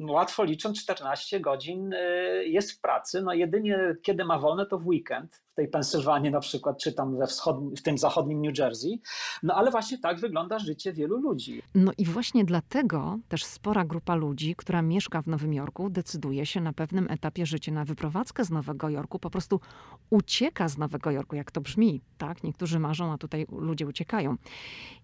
[0.08, 1.96] łatwo licząc 14 godzin y,
[2.46, 6.40] jest w pracy, no jedynie kiedy ma wolne to w weekend, w tej Pensylwanii na
[6.40, 9.00] przykład, czy tam we wschodnim, w tym zachodnim New Jersey,
[9.42, 11.62] no ale właśnie tak wygląda życie wielu ludzi.
[11.74, 16.60] No i właśnie dlatego też spora grupa ludzi, która mieszka w Nowym Jorku, decyduje się
[16.60, 19.60] na pewnym etapie życia na wyprowadzkę z Nowego Jorku, po prostu
[20.10, 22.44] ucieka z Nowego Jorku, jak to brzmi, tak?
[22.44, 24.36] Niektórzy marzą, a tutaj ludzie uciekają.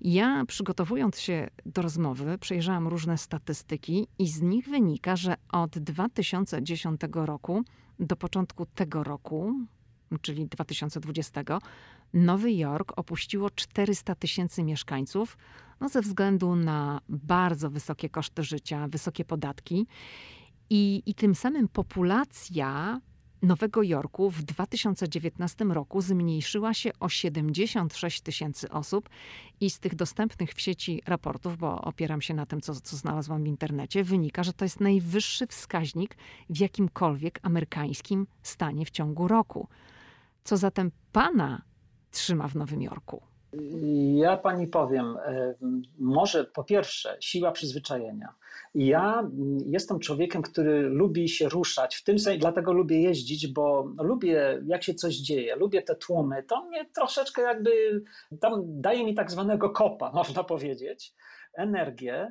[0.01, 7.01] Ja przygotowując się do rozmowy, przejrzałam różne statystyki i z nich wynika, że od 2010
[7.13, 7.63] roku
[7.99, 9.53] do początku tego roku,
[10.21, 11.45] czyli 2020,
[12.15, 15.37] Nowy Jork opuściło 400 tysięcy mieszkańców
[15.81, 19.87] no ze względu na bardzo wysokie koszty życia, wysokie podatki.
[20.71, 23.01] I, I tym samym populacja
[23.43, 29.09] Nowego Jorku w 2019 roku zmniejszyła się o 76 tysięcy osób
[29.61, 33.45] i z tych dostępnych w sieci raportów, bo opieram się na tym, co, co znalazłam
[33.45, 36.17] w internecie, wynika, że to jest najwyższy wskaźnik
[36.51, 39.69] w jakimkolwiek amerykańskim stanie w ciągu roku.
[40.47, 41.63] Co zatem pana
[42.11, 43.23] trzyma w Nowym Jorku?
[44.15, 45.55] Ja pani powiem, e,
[45.99, 48.35] może po pierwsze siła przyzwyczajenia.
[48.75, 49.31] Ja
[49.67, 54.83] jestem człowiekiem, który lubi się ruszać, w tym sensie dlatego lubię jeździć, bo lubię jak
[54.83, 56.43] się coś dzieje, lubię te tłumy.
[56.43, 58.03] To mnie troszeczkę jakby
[58.41, 61.15] tam daje mi tak zwanego kopa, można powiedzieć
[61.57, 62.31] energię,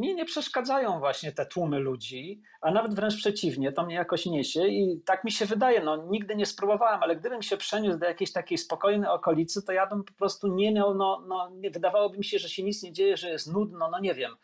[0.00, 4.66] mi nie przeszkadzają właśnie te tłumy ludzi, a nawet wręcz przeciwnie, to mnie jakoś niesie
[4.66, 8.32] i tak mi się wydaje, no nigdy nie spróbowałem, ale gdybym się przeniósł do jakiejś
[8.32, 12.38] takiej spokojnej okolicy, to ja bym po prostu nie miał, no, no wydawałoby mi się,
[12.38, 14.36] że się nic nie dzieje, że jest nudno, no nie wiem.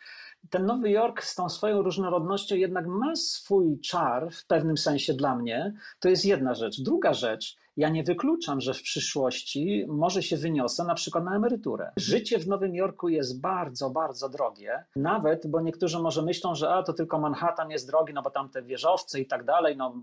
[0.50, 5.36] Ten Nowy Jork z tą swoją różnorodnością jednak ma swój czar w pewnym sensie dla
[5.36, 5.74] mnie.
[6.00, 6.80] To jest jedna rzecz.
[6.80, 11.92] Druga rzecz, ja nie wykluczam, że w przyszłości może się wyniosę na przykład na emeryturę.
[11.96, 14.84] Życie w Nowym Jorku jest bardzo, bardzo drogie.
[14.96, 18.48] Nawet, bo niektórzy może myślą, że a, to tylko Manhattan jest drogi, no bo tam
[18.48, 20.02] te wieżowce i tak dalej, no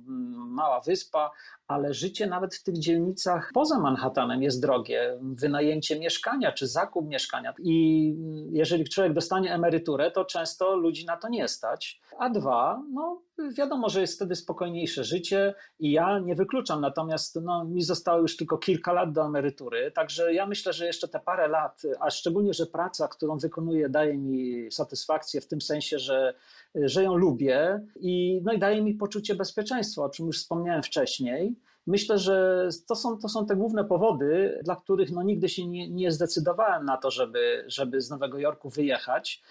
[0.53, 1.31] mała wyspa,
[1.67, 5.17] ale życie nawet w tych dzielnicach poza Manhattanem jest drogie.
[5.21, 7.53] Wynajęcie mieszkania czy zakup mieszkania.
[7.59, 8.15] I
[8.51, 12.01] jeżeli człowiek dostanie emeryturę, to często ludzi na to nie stać.
[12.17, 13.21] A dwa, no
[13.57, 18.37] wiadomo, że jest wtedy spokojniejsze życie i ja nie wykluczam, natomiast no, mi zostało już
[18.37, 22.53] tylko kilka lat do emerytury, także ja myślę, że jeszcze te parę lat, a szczególnie,
[22.53, 26.33] że praca, którą wykonuję, daje mi satysfakcję w tym sensie, że,
[26.75, 31.55] że ją lubię i, no, i daje mi poczucie bezpieczeństwa, o czym już wspomniałem wcześniej.
[31.87, 35.89] Myślę, że to są, to są te główne powody, dla których no, nigdy się nie,
[35.89, 39.43] nie zdecydowałem na to, żeby, żeby z Nowego Jorku wyjechać.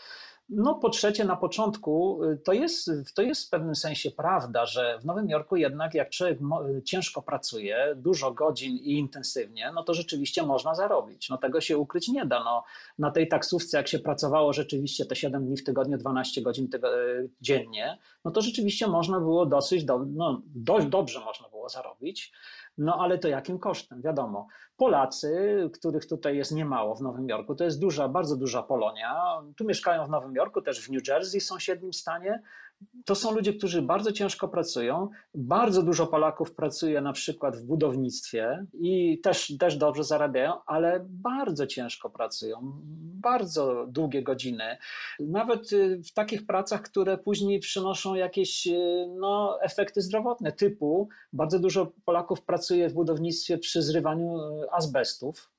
[0.49, 4.99] No po trzecie, na początku y, to jest, to jest w pewnym sensie prawda, że
[4.99, 6.39] w Nowym Jorku jednak jak człowiek
[6.85, 11.29] ciężko pracuje, dużo godzin i intensywnie, no to rzeczywiście można zarobić.
[11.29, 12.45] No tego się ukryć nie da.
[12.45, 12.65] No,
[12.99, 17.31] na tej taksówce jak się pracowało rzeczywiście te 7 dni w tygodniu, 12 godzin y,
[17.41, 22.33] dziennie, no to rzeczywiście można było dosyć, do, no, dość dobrze można było zarobić.
[22.83, 24.03] No ale to jakim kosztem?
[24.03, 24.47] Wiadomo.
[24.77, 29.43] Polacy, których tutaj jest niemało w Nowym Jorku, to jest duża, bardzo duża Polonia.
[29.57, 32.43] Tu mieszkają w Nowym Jorku, też w New Jersey, sąsiednim stanie
[33.05, 35.09] to są ludzie, którzy bardzo ciężko pracują.
[35.35, 41.67] Bardzo dużo Polaków pracuje na przykład w budownictwie i też, też dobrze zarabiają, ale bardzo
[41.67, 42.59] ciężko pracują,
[43.23, 44.77] bardzo długie godziny.
[45.21, 51.59] Nawet y, w takich pracach, które później przynoszą jakieś y, no, efekty zdrowotne, typu bardzo
[51.59, 55.52] dużo Polaków pracuje w budownictwie przy zrywaniu y, azbestów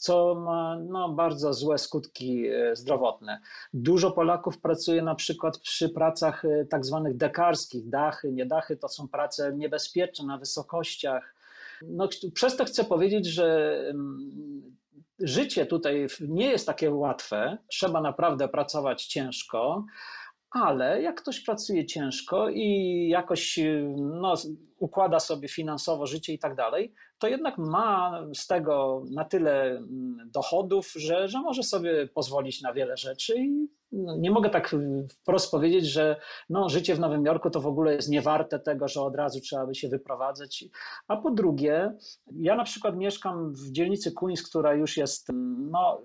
[0.00, 3.40] co ma no, bardzo złe skutki e, zdrowotne.
[3.74, 8.88] Dużo Polaków pracuje na przykład przy pracach e, tak zwanych dekarskich, dachy, nie dachy, to
[8.88, 11.34] są prace niebezpieczne na wysokościach.
[11.82, 14.76] No, przez to chcę powiedzieć, że mm,
[15.18, 19.84] życie tutaj nie jest takie łatwe, trzeba naprawdę pracować ciężko,
[20.50, 23.58] ale jak ktoś pracuje ciężko i jakoś
[23.96, 24.34] no,
[24.78, 30.30] układa sobie finansowo życie i tak dalej, to jednak ma z tego na tyle mm,
[30.34, 34.76] dochodów, że, że może sobie pozwolić na wiele rzeczy i no, nie mogę tak
[35.08, 36.16] wprost powiedzieć, że
[36.50, 39.66] no, życie w Nowym Jorku to w ogóle jest niewarte tego, że od razu trzeba
[39.66, 40.64] by się wyprowadzać.
[41.08, 41.92] A po drugie,
[42.32, 45.28] ja na przykład mieszkam w dzielnicy Queens, która już jest
[45.70, 46.02] no,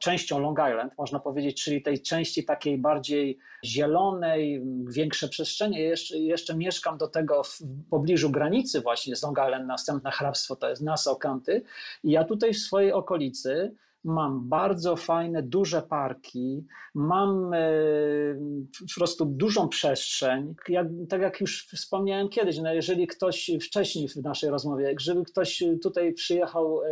[0.00, 5.82] częścią Long Island, można powiedzieć, czyli tej części takiej bardziej zielonej, większe przestrzenie.
[5.82, 7.58] Jeszcze, jeszcze mieszkam do tego w
[7.90, 11.62] pobliżu granicy właśnie z Long Island, następne hrabstwo to jest Nassau County.
[12.04, 13.74] I ja tutaj w swojej okolicy
[14.04, 17.58] mam bardzo fajne, duże parki, mam e,
[18.80, 20.54] po prostu dużą przestrzeń.
[21.08, 26.12] Tak jak już wspomniałem kiedyś, no jeżeli ktoś wcześniej w naszej rozmowie, żeby ktoś tutaj
[26.12, 26.88] przyjechał e,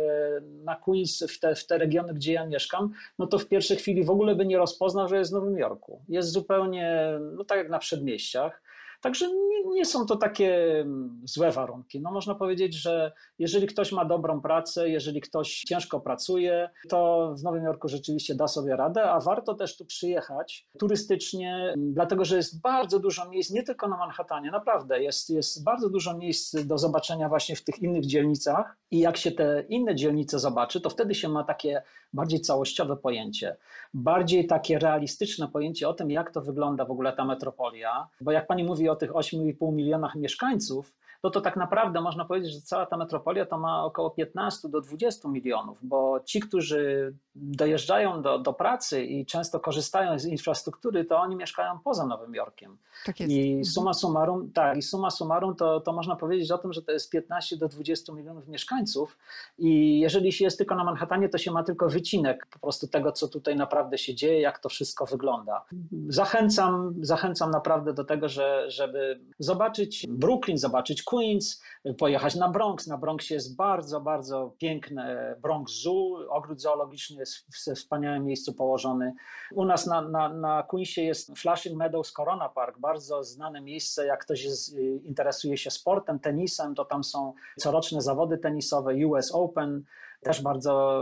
[0.63, 4.03] na Queens, w te, w te regiony, gdzie ja mieszkam, no to w pierwszej chwili
[4.03, 6.01] w ogóle by nie rozpoznał, że jest w Nowym Jorku.
[6.09, 8.61] Jest zupełnie, no tak jak na przedmieściach.
[9.03, 12.01] Także nie, nie, są to takie mm, złe warunki.
[12.01, 17.43] No można powiedzieć, że jeżeli ktoś ma dobrą pracę, jeżeli ktoś ciężko pracuje, to w
[17.43, 22.35] Nowym Jorku rzeczywiście da sobie radę, a warto też tu przyjechać turystycznie, mm, dlatego że
[22.35, 26.77] jest bardzo dużo miejsc, nie tylko na Manhattanie, naprawdę jest, jest bardzo dużo miejsc do
[26.77, 31.15] zobaczenia właśnie w tych innych dzielnicach i jak się te inne dzielnice zobaczy, to wtedy
[31.15, 31.81] się ma takie
[32.13, 33.57] bardziej całościowe pojęcie,
[33.93, 38.47] bardziej takie realistyczne pojęcie o tym, jak to wygląda w ogóle ta metropolia, bo jak
[38.47, 40.93] pani mówi o tych 8,5 milionach mieszkańców,
[41.23, 44.81] no to tak naprawdę można powiedzieć, że cała ta metropolia to ma około 15 do
[44.81, 51.19] 20 milionów, bo ci, którzy dojeżdżają do, do pracy i często korzystają z infrastruktury, to
[51.19, 52.77] oni mieszkają poza Nowym Jorkiem.
[53.05, 53.31] Tak jest.
[53.31, 53.65] I mhm.
[53.65, 57.09] suma summarum, tak, i suma summarum to, to można powiedzieć o tym, że to jest
[57.09, 59.17] 15 do 20 milionów mieszkańców
[59.57, 63.11] i jeżeli się jest tylko na Manhattanie, to się ma tylko wycinek po prostu tego,
[63.11, 65.65] co tutaj naprawdę się dzieje, jak to wszystko wygląda.
[66.07, 71.61] Zachęcam, zachęcam naprawdę do tego, że, żeby zobaczyć Brooklyn, zobaczyć Queens,
[71.97, 72.87] pojechać na Bronx.
[72.87, 79.13] Na Bronxie jest bardzo, bardzo piękne Bronx Zoo, ogród zoologiczny jest w wspaniałym miejscu położony.
[79.51, 84.21] U nas na, na, na Queensie jest Flushing Meadows Corona Park, bardzo znane miejsce, jak
[84.21, 89.83] ktoś jest, interesuje się sportem, tenisem, to tam są coroczne zawody tenisowe, US Open,
[90.23, 91.01] też bardzo,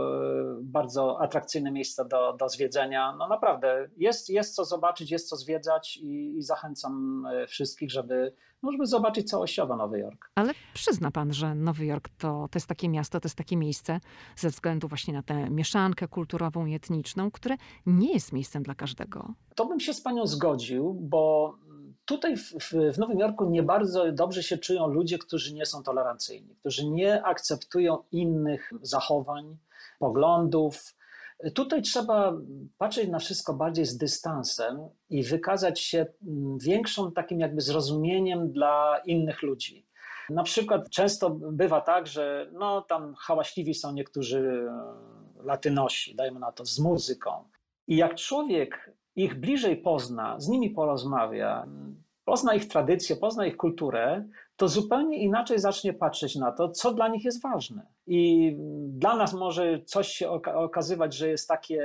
[0.60, 3.16] bardzo atrakcyjne miejsce do, do zwiedzenia.
[3.18, 8.34] No naprawdę, jest, jest co zobaczyć, jest co zwiedzać i, i zachęcam e, wszystkich, żeby,
[8.62, 10.30] no żeby zobaczyć całościowo Nowy Jork.
[10.34, 14.00] Ale przyzna pan, że Nowy Jork to, to jest takie miasto, to jest takie miejsce
[14.36, 17.56] ze względu właśnie na tę mieszankę kulturową i etniczną, które
[17.86, 19.34] nie jest miejscem dla każdego.
[19.54, 21.54] To bym się z panią zgodził, bo
[22.04, 22.52] tutaj w,
[22.94, 27.22] w, Nowym Jorku nie bardzo dobrze się czują ludzie, którzy nie są tolerancyjni, którzy nie
[27.22, 29.56] akceptują innych zachowań,
[29.98, 30.94] poglądów.
[31.54, 32.32] Tutaj trzeba
[32.78, 39.00] patrzeć na wszystko bardziej z dystansem i wykazać się mm, większą takim jakby zrozumieniem dla
[39.04, 39.86] innych ludzi.
[40.30, 46.52] Na przykład często bywa tak, że no, tam hałaśliwi są niektórzy e, latynosi, dajmy na
[46.52, 47.48] to, z muzyką.
[47.86, 51.66] I jak człowiek ich bliżej pozna, z nimi porozmawia,
[52.24, 54.24] pozna ich tradycję, pozna ich kulturę,
[54.62, 57.86] to zupełnie inaczej zacznie patrzeć na to, co dla nich jest ważne.
[58.06, 58.52] I
[58.88, 61.84] dla nas może coś się okazywać, że jest takie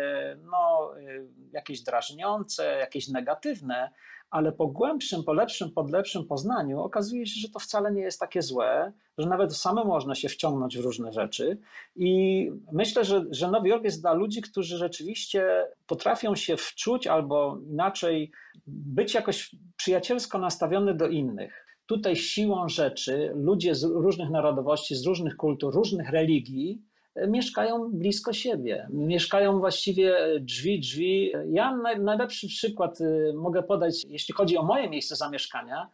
[0.52, 3.92] no, y, jakieś drażniące, jakieś negatywne,
[4.30, 8.20] ale po głębszym, po lepszym, pod lepszym poznaniu okazuje się, że to wcale nie jest
[8.20, 11.58] takie złe, że nawet same można się wciągnąć w różne rzeczy.
[11.96, 17.58] I myślę, że, że Nowy Jork jest dla ludzi, którzy rzeczywiście potrafią się wczuć albo
[17.70, 18.32] inaczej
[18.68, 21.67] być jakoś przyjacielsko nastawiony do innych.
[21.88, 26.82] Tutaj siłą rzeczy ludzie z różnych narodowości, z różnych kultur, różnych religii
[27.28, 28.88] mieszkają blisko siebie.
[28.90, 31.32] Mieszkają właściwie drzwi, drzwi.
[31.50, 35.90] Ja najlepszy przykład y, mogę podać, jeśli chodzi o moje miejsce zamieszkania.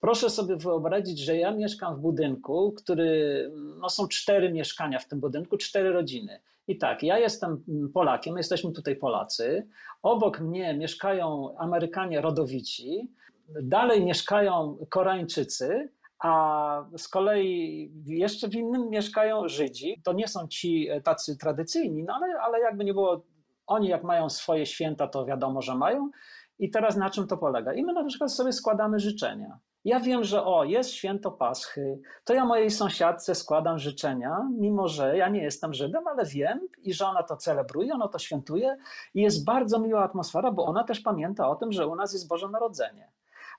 [0.00, 5.20] Proszę sobie wyobrazić, że ja mieszkam w budynku, który, no są cztery mieszkania w tym
[5.20, 6.40] budynku, cztery rodziny.
[6.68, 7.64] I tak, ja jestem
[7.94, 9.66] Polakiem, jesteśmy tutaj Polacy.
[10.02, 13.10] Obok mnie mieszkają Amerykanie rodowici,
[13.48, 15.88] dalej mieszkają Koreańczycy,
[16.18, 20.00] a z kolei jeszcze w innym mieszkają Żydzi.
[20.04, 23.24] To nie są ci e, tacy tradycyjni, no ale, ale jakby nie było,
[23.66, 26.10] oni jak mają swoje święta, to wiadomo, że mają.
[26.58, 27.72] I teraz na czym to polega?
[27.72, 29.58] I my na przykład sobie składamy życzenia.
[29.84, 35.16] Ja wiem, że o, jest święto Paschy, to ja mojej sąsiadce składam życzenia, mimo że
[35.16, 38.76] ja nie jestem Żydem, ale wiem i że ona to celebruje, ona to świętuje
[39.14, 42.28] i jest bardzo miła atmosfera, bo ona też pamięta o tym, że u nas jest
[42.28, 43.08] Boże Narodzenie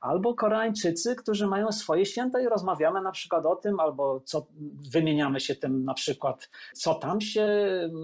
[0.06, 4.46] albo Koreańczycy, którzy mają swoje święta i rozmawiamy na przykład o tym, albo co,
[4.92, 7.48] wymieniamy się tym na przykład, co tam się,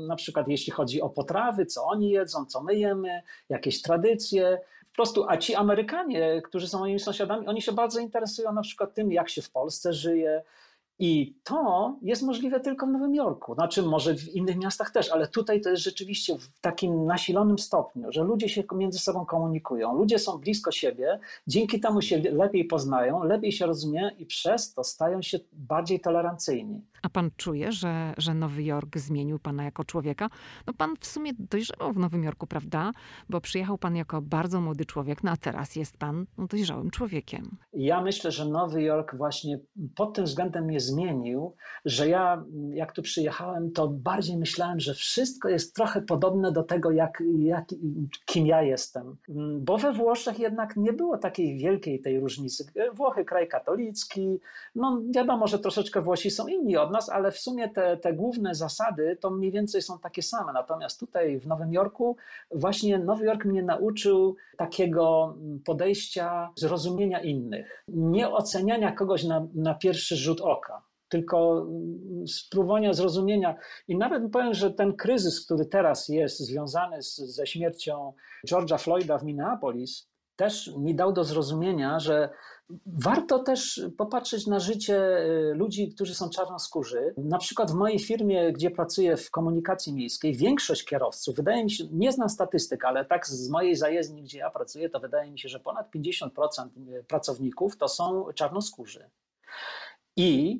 [0.07, 4.61] na przykład jeśli chodzi o potrawy, co oni jedzą, co my jemy, jakieś tradycje.
[4.89, 8.93] Po prostu, a ci Amerykanie, którzy są moimi sąsiadami, oni się bardzo interesują na przykład
[8.93, 10.43] tym, jak się w Polsce żyje,
[11.03, 13.53] I to jest możliwe tylko w Nowym Jorku.
[13.53, 18.11] Znaczy, może w innych miastach też, ale tutaj to jest rzeczywiście w takim nasilonym stopniu,
[18.11, 23.23] że ludzie się między sobą komunikują, ludzie są blisko siebie, dzięki temu się lepiej poznają,
[23.23, 26.81] lepiej się rozumieją i przez to stają się bardziej tolerancyjni.
[27.01, 30.29] A pan czuje, że, że Nowy Jork zmienił pana jako człowieka?
[30.67, 32.91] No pan w sumie dojrzewał w Nowym Jorku, prawda?
[33.29, 37.57] Bo przyjechał pan jako bardzo młody człowiek, no a teraz jest pan no, dojrzałym człowiekiem.
[37.73, 39.59] Ja myślę, że Nowy Jork właśnie
[39.95, 45.49] pod tym względem mnie zmienił, że ja jak tu przyjechałem, to bardziej myślałem, że wszystko
[45.49, 47.65] jest trochę podobne do tego, jak, jak,
[48.25, 49.15] kim ja jestem.
[49.59, 52.65] Bo we Włoszech jednak nie było takiej wielkiej tej różnicy.
[52.93, 54.39] Włochy kraj katolicki,
[54.75, 58.55] no wiadomo, że troszeczkę Włosi są inni od nas, ale w sumie te, te główne
[58.55, 60.53] zasady to mniej więcej są takie same.
[60.53, 62.17] Natomiast tutaj w Nowym Jorku
[62.51, 65.35] właśnie Nowy Jork mnie nauczył takiego
[65.65, 70.80] podejścia zrozumienia innych, nie oceniania kogoś na, na pierwszy rzut oka
[71.11, 71.67] tylko
[72.27, 73.55] spróbowania zrozumienia.
[73.87, 78.13] I nawet powiem, że ten kryzys, który teraz jest związany z, ze śmiercią
[78.47, 82.29] George'a Floyda w Minneapolis, też mi dał do zrozumienia, że
[82.85, 87.13] warto też popatrzeć na życie y, ludzi, którzy są czarnoskórzy.
[87.17, 91.83] Na przykład w mojej firmie, gdzie pracuję w komunikacji miejskiej, większość kierowców, wydaje mi się,
[91.91, 95.49] nie znam statystyk, ale tak z mojej zajezdni, gdzie ja pracuję, to wydaje mi się,
[95.49, 96.69] że ponad 50%
[97.07, 99.09] pracowników to są czarnoskórzy.
[100.17, 100.59] I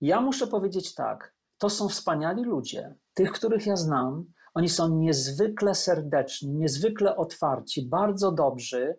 [0.00, 2.94] ja muszę powiedzieć tak, to są wspaniali ludzie.
[3.14, 4.24] Tych, których ja znam,
[4.54, 8.96] oni są niezwykle serdeczni, niezwykle otwarci, bardzo dobrzy.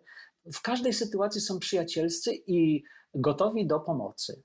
[0.54, 2.82] W każdej sytuacji są przyjacielscy i
[3.14, 4.42] gotowi do pomocy.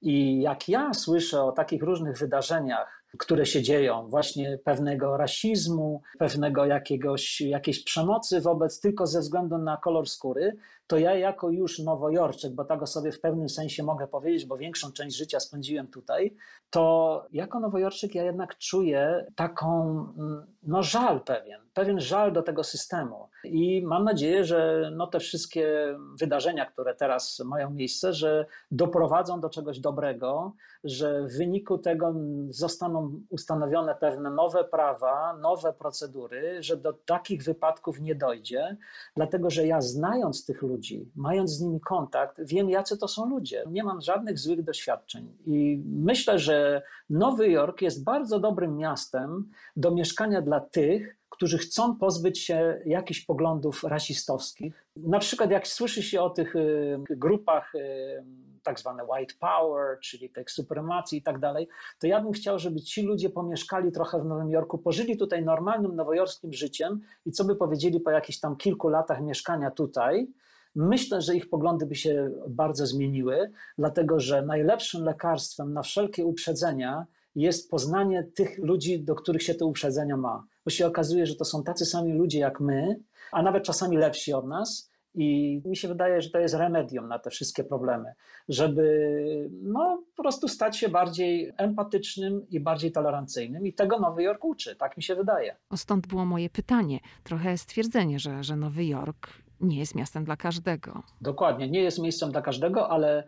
[0.00, 6.64] I jak ja słyszę o takich różnych wydarzeniach, które się dzieją, właśnie pewnego rasizmu, pewnego
[6.64, 10.56] jakiegoś, jakiejś przemocy wobec tylko ze względu na kolor skóry,
[10.88, 14.56] to ja jako już nowojorczyk, bo tak o sobie w pewnym sensie mogę powiedzieć, bo
[14.56, 16.34] większą część życia spędziłem tutaj,
[16.70, 22.64] to jako nowojorczyk ja jednak czuję taką, mm, no żal pewien, pewien żal do tego
[22.64, 23.28] systemu.
[23.44, 29.50] I mam nadzieję, że no te wszystkie wydarzenia, które teraz mają miejsce, że doprowadzą do
[29.50, 30.52] czegoś dobrego,
[30.84, 32.14] że w wyniku tego
[32.48, 38.76] zostaną ustanowione pewne nowe prawa, nowe procedury, że do takich wypadków nie dojdzie,
[39.16, 40.77] dlatego że ja znając tych ludzi,
[41.16, 43.64] mając z nimi kontakt, wiem jacy to są ludzie.
[43.70, 49.90] Nie mam żadnych złych doświadczeń i myślę, że Nowy Jork jest bardzo dobrym miastem do
[49.90, 54.86] mieszkania dla tych, którzy chcą pozbyć się jakichś poglądów rasistowskich.
[54.96, 58.24] Na przykład jak słyszy się o tych y, grupach y,
[58.62, 61.68] tak zwane white power, czyli tej supremacji i tak dalej,
[61.98, 65.96] to ja bym chciał, żeby ci ludzie pomieszkali trochę w Nowym Jorku, pożyli tutaj normalnym
[65.96, 70.28] nowojorskim życiem i co by powiedzieli po jakichś tam kilku latach mieszkania tutaj,
[70.74, 77.06] Myślę, że ich poglądy by się bardzo zmieniły, dlatego że najlepszym lekarstwem na wszelkie uprzedzenia
[77.34, 80.44] jest poznanie tych ludzi, do których się te uprzedzenia ma.
[80.64, 83.00] Bo się okazuje, że to są tacy sami ludzie jak my,
[83.32, 84.90] a nawet czasami lepsi od nas.
[85.14, 88.12] I mi się wydaje, że to jest remedium na te wszystkie problemy,
[88.48, 93.66] żeby no, po prostu stać się bardziej empatycznym i bardziej tolerancyjnym.
[93.66, 95.56] I tego Nowy Jork uczy, tak mi się wydaje.
[95.70, 99.28] O stąd było moje pytanie, trochę stwierdzenie, że, że Nowy Jork
[99.60, 101.02] nie jest miastem dla każdego.
[101.20, 103.24] Dokładnie, nie jest miejscem dla każdego, ale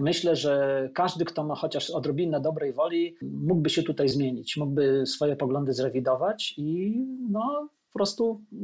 [0.00, 5.36] myślę, że każdy, kto ma chociaż odrobinę dobrej woli, mógłby się tutaj zmienić, mógłby swoje
[5.36, 6.96] poglądy zrewidować i
[7.30, 8.56] no, po prostu y,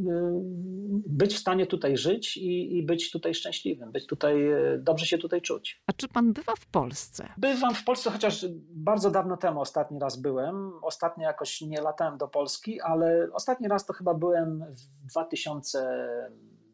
[1.06, 5.18] być w stanie tutaj żyć i, i, być tutaj szczęśliwym, być tutaj, y, dobrze się
[5.18, 5.82] tutaj czuć.
[5.86, 7.28] A czy pan bywa w Polsce?
[7.38, 10.72] Bywam w Polsce, chociaż bardzo dawno temu ostatni raz byłem.
[10.82, 14.64] Ostatnio jakoś nie latałem do Polski, ale ostatni raz to chyba byłem
[15.04, 16.08] w 2000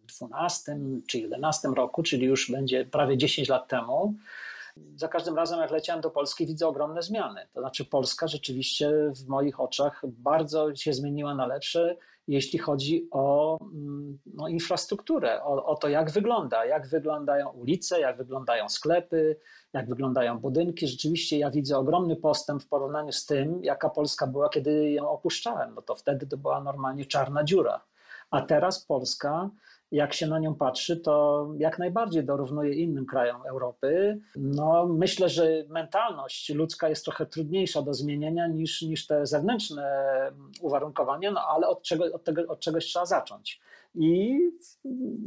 [0.06, 0.72] 2012
[1.06, 4.14] czy 2011 roku, czyli już będzie prawie 10 lat temu,
[4.96, 7.46] za każdym razem, jak leciałem do Polski, widzę ogromne zmiany.
[7.52, 11.96] To znaczy, Polska rzeczywiście w moich oczach bardzo się zmieniła na lepsze,
[12.28, 13.58] jeśli chodzi o
[14.34, 19.36] no, infrastrukturę, o, o to, jak wygląda, jak wyglądają ulice, jak wyglądają sklepy,
[19.72, 20.88] jak wyglądają budynki.
[20.88, 25.74] Rzeczywiście ja widzę ogromny postęp w porównaniu z tym, jaka Polska była, kiedy ją opuszczałem.
[25.74, 27.84] No to wtedy to była normalnie czarna dziura.
[28.30, 29.50] A teraz Polska
[29.94, 34.20] jak się na nią patrzy, to jak najbardziej dorównuje innym krajom Europy.
[34.36, 39.84] No, myślę, że mentalność ludzka jest trochę trudniejsza do zmienienia niż, niż te zewnętrzne
[40.60, 43.60] uwarunkowania, no ale od, czego, od, tego, od czegoś trzeba zacząć.
[43.94, 44.38] I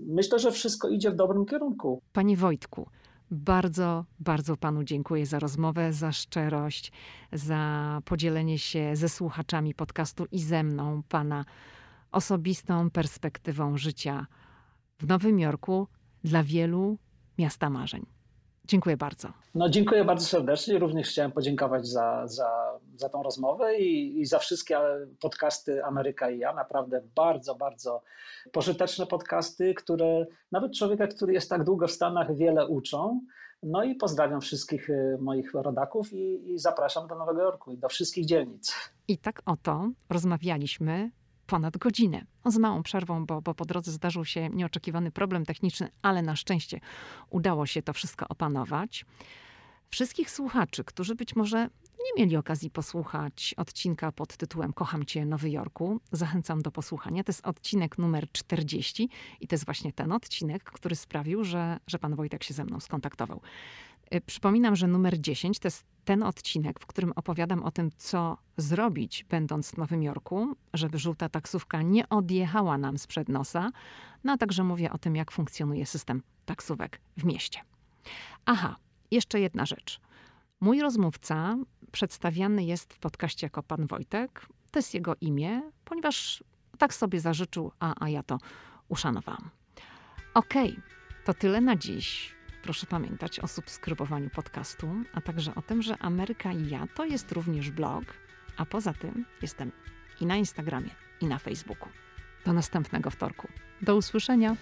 [0.07, 2.01] myślę, że wszystko idzie w dobrym kierunku.
[2.13, 2.89] Panie Wojtku,
[3.31, 6.91] bardzo, bardzo Panu dziękuję za rozmowę, za szczerość,
[7.33, 11.45] za podzielenie się ze słuchaczami podcastu i ze mną Pana
[12.11, 14.27] osobistą perspektywą życia
[14.99, 15.87] w Nowym Jorku
[16.23, 16.97] dla wielu
[17.37, 18.05] miasta marzeń.
[18.65, 19.29] Dziękuję bardzo.
[19.55, 20.79] No, dziękuję bardzo serdecznie.
[20.79, 24.77] Również chciałem podziękować za, za, za tą rozmowę i, i za wszystkie
[25.21, 26.53] podcasty Ameryka i ja.
[26.53, 28.01] Naprawdę bardzo, bardzo
[28.51, 33.21] pożyteczne podcasty, które nawet człowieka, który jest tak długo w Stanach, wiele uczą.
[33.63, 37.89] No i pozdrawiam wszystkich y, moich rodaków i, i zapraszam do Nowego Jorku i do
[37.89, 38.91] wszystkich dzielnic.
[39.07, 41.11] I tak oto rozmawialiśmy
[41.47, 42.25] ponad godzinę.
[42.45, 46.79] Z małą przerwą, bo, bo po drodze zdarzył się nieoczekiwany problem techniczny, ale na szczęście
[47.29, 49.05] udało się to wszystko opanować.
[49.89, 51.69] Wszystkich słuchaczy, którzy być może
[51.99, 57.23] nie mieli okazji posłuchać odcinka pod tytułem Kocham Cię Nowy Jorku, zachęcam do posłuchania.
[57.23, 59.09] To jest odcinek numer 40
[59.41, 62.79] i to jest właśnie ten odcinek, który sprawił, że, że pan Wojtek się ze mną
[62.79, 63.41] skontaktował.
[64.15, 68.37] Y, przypominam, że numer 10 to jest ten odcinek, w którym opowiadam o tym, co
[68.57, 73.69] zrobić, będąc w Nowym Jorku, żeby żółta taksówka nie odjechała nam sprzed nosa,
[74.23, 77.59] no a także mówię o tym, jak funkcjonuje system taksówek w mieście.
[78.45, 78.75] Aha,
[79.11, 79.99] jeszcze jedna rzecz.
[80.59, 81.57] Mój rozmówca
[81.91, 84.47] przedstawiany jest w podcaście jako pan Wojtek.
[84.71, 86.43] To jest jego imię, ponieważ
[86.77, 88.37] tak sobie zażyczył, a, a ja to
[88.87, 89.49] uszanowałam.
[90.33, 90.83] Okej, okay,
[91.25, 92.36] to tyle na dziś.
[92.67, 97.31] Proszę pamiętać o subskrybowaniu podcastu, a także o tym, że Ameryka i ja to jest
[97.31, 98.03] również blog,
[98.57, 99.71] a poza tym jestem
[100.21, 100.89] i na Instagramie,
[101.21, 101.89] i na Facebooku.
[102.45, 103.47] Do następnego wtorku.
[103.81, 104.55] Do usłyszenia.